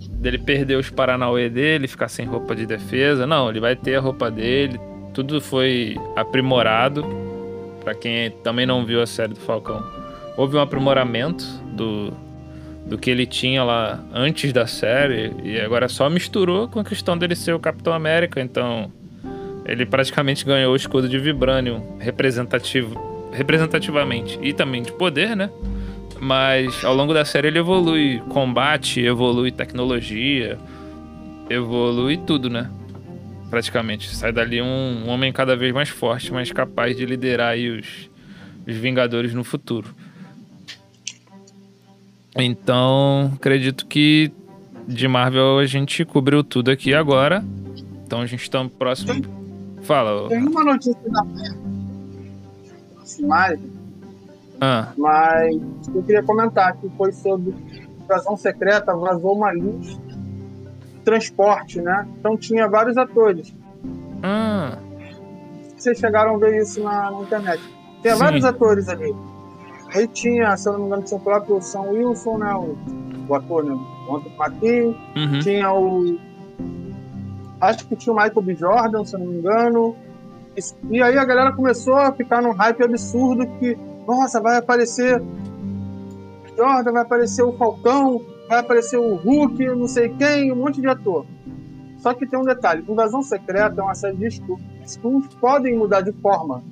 Dele 0.10 0.38
perder 0.38 0.78
os 0.78 0.90
Paranauê 0.90 1.50
dele, 1.50 1.88
ficar 1.88 2.08
sem 2.08 2.26
roupa 2.26 2.56
de 2.56 2.66
defesa. 2.66 3.28
Não, 3.28 3.50
ele 3.50 3.60
vai 3.60 3.76
ter 3.76 3.96
a 3.96 4.00
roupa 4.00 4.32
dele. 4.32 4.80
Tudo 5.14 5.42
foi 5.42 5.98
aprimorado. 6.16 7.04
Pra 7.84 7.94
quem 7.94 8.32
também 8.44 8.66
não 8.66 8.86
viu 8.86 9.02
a 9.02 9.06
série 9.06 9.34
do 9.34 9.40
Falcão, 9.42 9.84
houve 10.38 10.56
um 10.56 10.62
aprimoramento 10.62 11.44
do, 11.74 12.14
do 12.86 12.98
que 12.98 13.10
ele 13.10 13.26
tinha 13.26 13.64
lá 13.64 14.04
antes 14.14 14.52
da 14.52 14.68
série. 14.68 15.32
E 15.44 15.60
agora 15.60 15.88
só 15.88 16.10
misturou 16.10 16.68
com 16.68 16.80
a 16.80 16.84
questão 16.84 17.18
dele 17.18 17.36
ser 17.36 17.54
o 17.54 17.60
Capitão 17.60 17.94
América. 17.94 18.42
Então, 18.42 18.92
ele 19.66 19.86
praticamente 19.86 20.46
ganhou 20.46 20.74
o 20.74 20.76
escudo 20.76 21.08
de 21.08 21.18
Vibranium 21.18 21.98
representativo 22.00 23.14
representativamente 23.32 24.38
e 24.42 24.54
também 24.54 24.84
de 24.84 24.92
poder, 24.92 25.36
né? 25.36 25.50
Mas 26.20 26.86
ao 26.86 26.94
longo 26.94 27.14
da 27.14 27.26
série 27.26 27.48
ele 27.48 27.60
evolui 27.60 28.22
combate, 28.30 29.02
evolui 29.02 29.52
tecnologia, 29.52 30.58
evolui 31.50 32.18
tudo, 32.18 32.50
né? 32.50 32.70
Praticamente. 33.50 34.16
Sai 34.16 34.32
dali 34.32 34.62
um, 34.62 35.06
um 35.06 35.10
homem 35.10 35.32
cada 35.32 35.56
vez 35.56 35.74
mais 35.74 35.90
forte, 35.90 36.32
mais 36.32 36.52
capaz 36.52 36.96
de 36.96 37.06
liderar 37.06 37.52
aí 37.52 37.70
os, 37.70 38.10
os 38.68 38.76
Vingadores 38.76 39.34
no 39.34 39.44
futuro. 39.44 39.94
Então, 42.36 43.32
acredito 43.36 43.86
que 43.86 44.32
de 44.88 45.08
Marvel 45.08 45.60
a 45.60 45.66
gente 45.66 46.04
cobriu 46.04 46.44
tudo 46.44 46.72
aqui 46.72 46.94
agora. 46.94 47.44
Então 48.06 48.22
a 48.22 48.26
gente 48.26 48.50
tá 48.50 48.64
próximo. 48.78 49.24
Fala. 49.84 50.24
ô. 50.24 50.28
Tem 50.28 50.46
uma 50.46 50.64
notícia 50.64 50.96
da 51.08 51.24
mais, 53.22 53.60
Ah, 54.60 54.92
mas 54.98 55.56
eu 55.94 56.02
queria 56.04 56.24
comentar 56.24 56.76
que 56.78 56.90
foi 56.98 57.12
sobre 57.12 57.54
invasão 58.02 58.36
secreta, 58.36 58.96
vazou 58.96 59.36
uma 59.36 59.54
de 59.54 59.98
transporte, 61.04 61.82
né? 61.82 62.08
Então 62.20 62.38
tinha 62.38 62.68
vários 62.68 62.98
atores. 62.98 63.54
ah, 64.24 64.78
vocês 65.78 66.00
chegaram 66.00 66.36
a 66.36 66.38
ver 66.38 66.62
isso 66.62 66.82
na, 66.82 67.12
na 67.12 67.22
internet. 67.22 67.62
Tinha 68.02 68.14
Sim. 68.16 68.20
vários 68.20 68.46
atores 68.46 68.88
ali. 68.88 69.14
Aí 69.94 70.08
tinha, 70.08 70.58
se 70.58 70.68
eu 70.68 70.74
não 70.74 70.80
me 70.80 70.86
engano, 70.88 71.04
tinha 71.04 71.20
o 71.20 71.24
próprio 71.24 71.62
Sam 71.62 71.82
Wilson, 71.82 72.38
né? 72.40 72.54
O, 72.56 72.76
o 73.30 73.36
ator, 73.36 73.64
né? 73.64 73.74
O 74.10 74.16
Anthony 74.16 74.36
Mackie. 74.38 74.82
Uhum. 75.16 75.40
Tinha 75.42 75.72
o. 75.72 76.18
Acho 77.62 77.88
que 77.88 77.96
tinha 77.96 78.12
o 78.12 78.16
Michael 78.16 78.42
B. 78.42 78.56
Jordan, 78.56 79.06
se 79.06 79.16
eu 79.16 79.20
não 79.20 79.28
me 79.28 79.38
engano. 79.38 79.96
E, 80.58 80.96
e 80.96 81.02
aí 81.02 81.18
a 81.18 81.24
galera 81.24 81.52
começou 81.52 81.96
a 81.96 82.12
ficar 82.12 82.42
num 82.42 82.52
hype 82.52 82.84
absurdo 82.84 83.46
que, 83.60 83.78
nossa, 84.08 84.42
vai 84.42 84.58
aparecer 84.58 85.22
o 85.22 86.58
Jordan, 86.58 86.92
vai 86.92 87.02
aparecer 87.04 87.44
o 87.44 87.54
Falcão, 87.54 88.22
vai 88.50 88.60
aparecer 88.60 88.98
o 88.98 89.16
Hulk, 89.16 89.64
não 89.68 89.88
sei 89.88 90.10
quem, 90.10 90.52
um 90.52 90.56
monte 90.56 90.82
de 90.82 90.88
ator. 90.88 91.26
Só 92.00 92.16
que 92.16 92.26
tem 92.26 92.40
um 92.40 92.44
detalhe: 92.44 92.84
Invasão 92.90 93.22
Secreta 93.22 93.80
é 93.80 93.84
uma 93.84 93.96
série 93.96 94.18
de 94.18 94.26
estudos. 94.26 94.66
Estudos 94.84 95.34
podem 95.36 95.78
mudar 95.78 96.02
de 96.02 96.12
forma. 96.14 96.64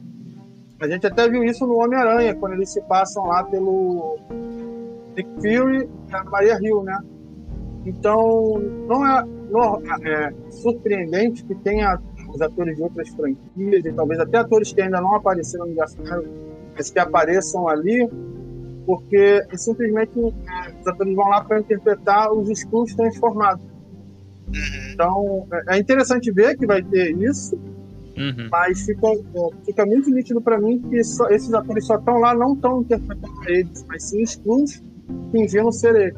A 0.82 0.88
gente 0.88 1.06
até 1.06 1.30
viu 1.30 1.44
isso 1.44 1.66
no 1.68 1.78
Homem-Aranha, 1.78 2.34
quando 2.34 2.54
eles 2.54 2.74
se 2.74 2.82
passam 2.82 3.24
lá 3.28 3.44
pelo 3.44 4.18
Nick 5.16 5.30
Fury 5.36 5.88
e 6.10 6.16
a 6.16 6.24
Maria 6.24 6.58
Hill, 6.60 6.82
né? 6.82 6.98
Então, 7.86 8.60
não 8.88 9.06
é, 9.06 9.24
não 9.52 9.80
é 10.04 10.34
surpreendente 10.50 11.46
que 11.46 11.54
tenha 11.54 12.00
os 12.34 12.42
atores 12.42 12.76
de 12.76 12.82
outras 12.82 13.10
franquias 13.10 13.86
e 13.86 13.94
talvez 13.94 14.20
até 14.20 14.40
atores 14.40 14.74
que 14.74 14.82
ainda 14.82 15.00
não 15.00 15.14
apareceram 15.14 15.68
no 15.68 15.76
Gaspar, 15.76 16.24
mas 16.76 16.90
que 16.90 16.98
apareçam 16.98 17.68
ali, 17.68 18.10
porque 18.84 19.46
é 19.52 19.58
simplesmente 19.58 20.20
é, 20.20 20.80
os 20.80 20.88
atores 20.88 21.16
vão 21.16 21.30
lá 21.30 21.44
para 21.44 21.60
interpretar 21.60 22.34
os 22.34 22.50
escudos 22.50 22.96
transformados. 22.96 23.64
Então, 24.94 25.48
é 25.68 25.76
é 25.76 25.80
interessante 25.80 26.32
ver 26.32 26.58
que 26.58 26.66
vai 26.66 26.82
ter 26.82 27.16
isso, 27.18 27.56
Uhum. 28.18 28.50
mas 28.52 28.82
fica, 28.86 29.08
fica 29.66 29.86
muito 29.86 30.10
nítido 30.12 30.42
para 30.42 30.60
mim 30.60 30.80
que 30.90 31.04
só- 31.04 31.30
esses 31.30 31.54
atores 31.54 31.86
só 31.88 31.96
estão 31.96 32.18
lá, 32.20 32.34
não 32.36 32.54
estão 32.54 32.82
interpretando 32.82 33.50
eles, 33.50 33.86
mas 33.88 34.04
sim 34.04 34.22
excluos 34.22 34.82
fingindo 35.32 35.72
ser 35.72 35.96
eles. 35.96 36.18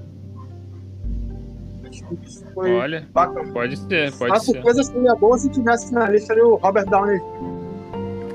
Olha, 2.55 3.07
bacana. 3.13 3.51
pode 3.53 3.77
ser, 3.77 4.11
pode 4.17 4.31
A 4.35 4.39
ser. 4.39 4.45
surpresa 4.53 4.83
seria 4.83 5.15
boa 5.15 5.37
se 5.37 5.49
tivesse 5.49 5.93
na 5.93 6.09
lista 6.09 6.33
ali 6.33 6.41
o 6.41 6.55
Robert 6.55 6.85
Downey. 6.85 7.19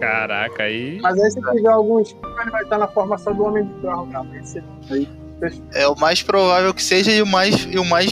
Caraca, 0.00 0.62
aí. 0.62 1.00
Mas 1.00 1.20
aí 1.20 1.30
se 1.30 1.40
tiver 1.40 1.68
alguns, 1.68 2.16
ele 2.40 2.50
vai 2.50 2.62
estar 2.62 2.78
na 2.78 2.86
formação 2.88 3.34
do 3.34 3.44
Homem 3.44 3.64
de 3.64 3.80
Ferro, 3.80 4.06
cara. 4.12 4.26
Esse 4.40 4.62
aí, 4.90 5.08
É 5.74 5.88
o 5.88 5.98
mais 5.98 6.22
provável 6.22 6.72
que 6.72 6.82
seja 6.82 7.10
e 7.12 7.20
o 7.22 7.26
mais, 7.26 7.54
e 7.70 7.78
o 7.78 7.84
mais 7.84 8.10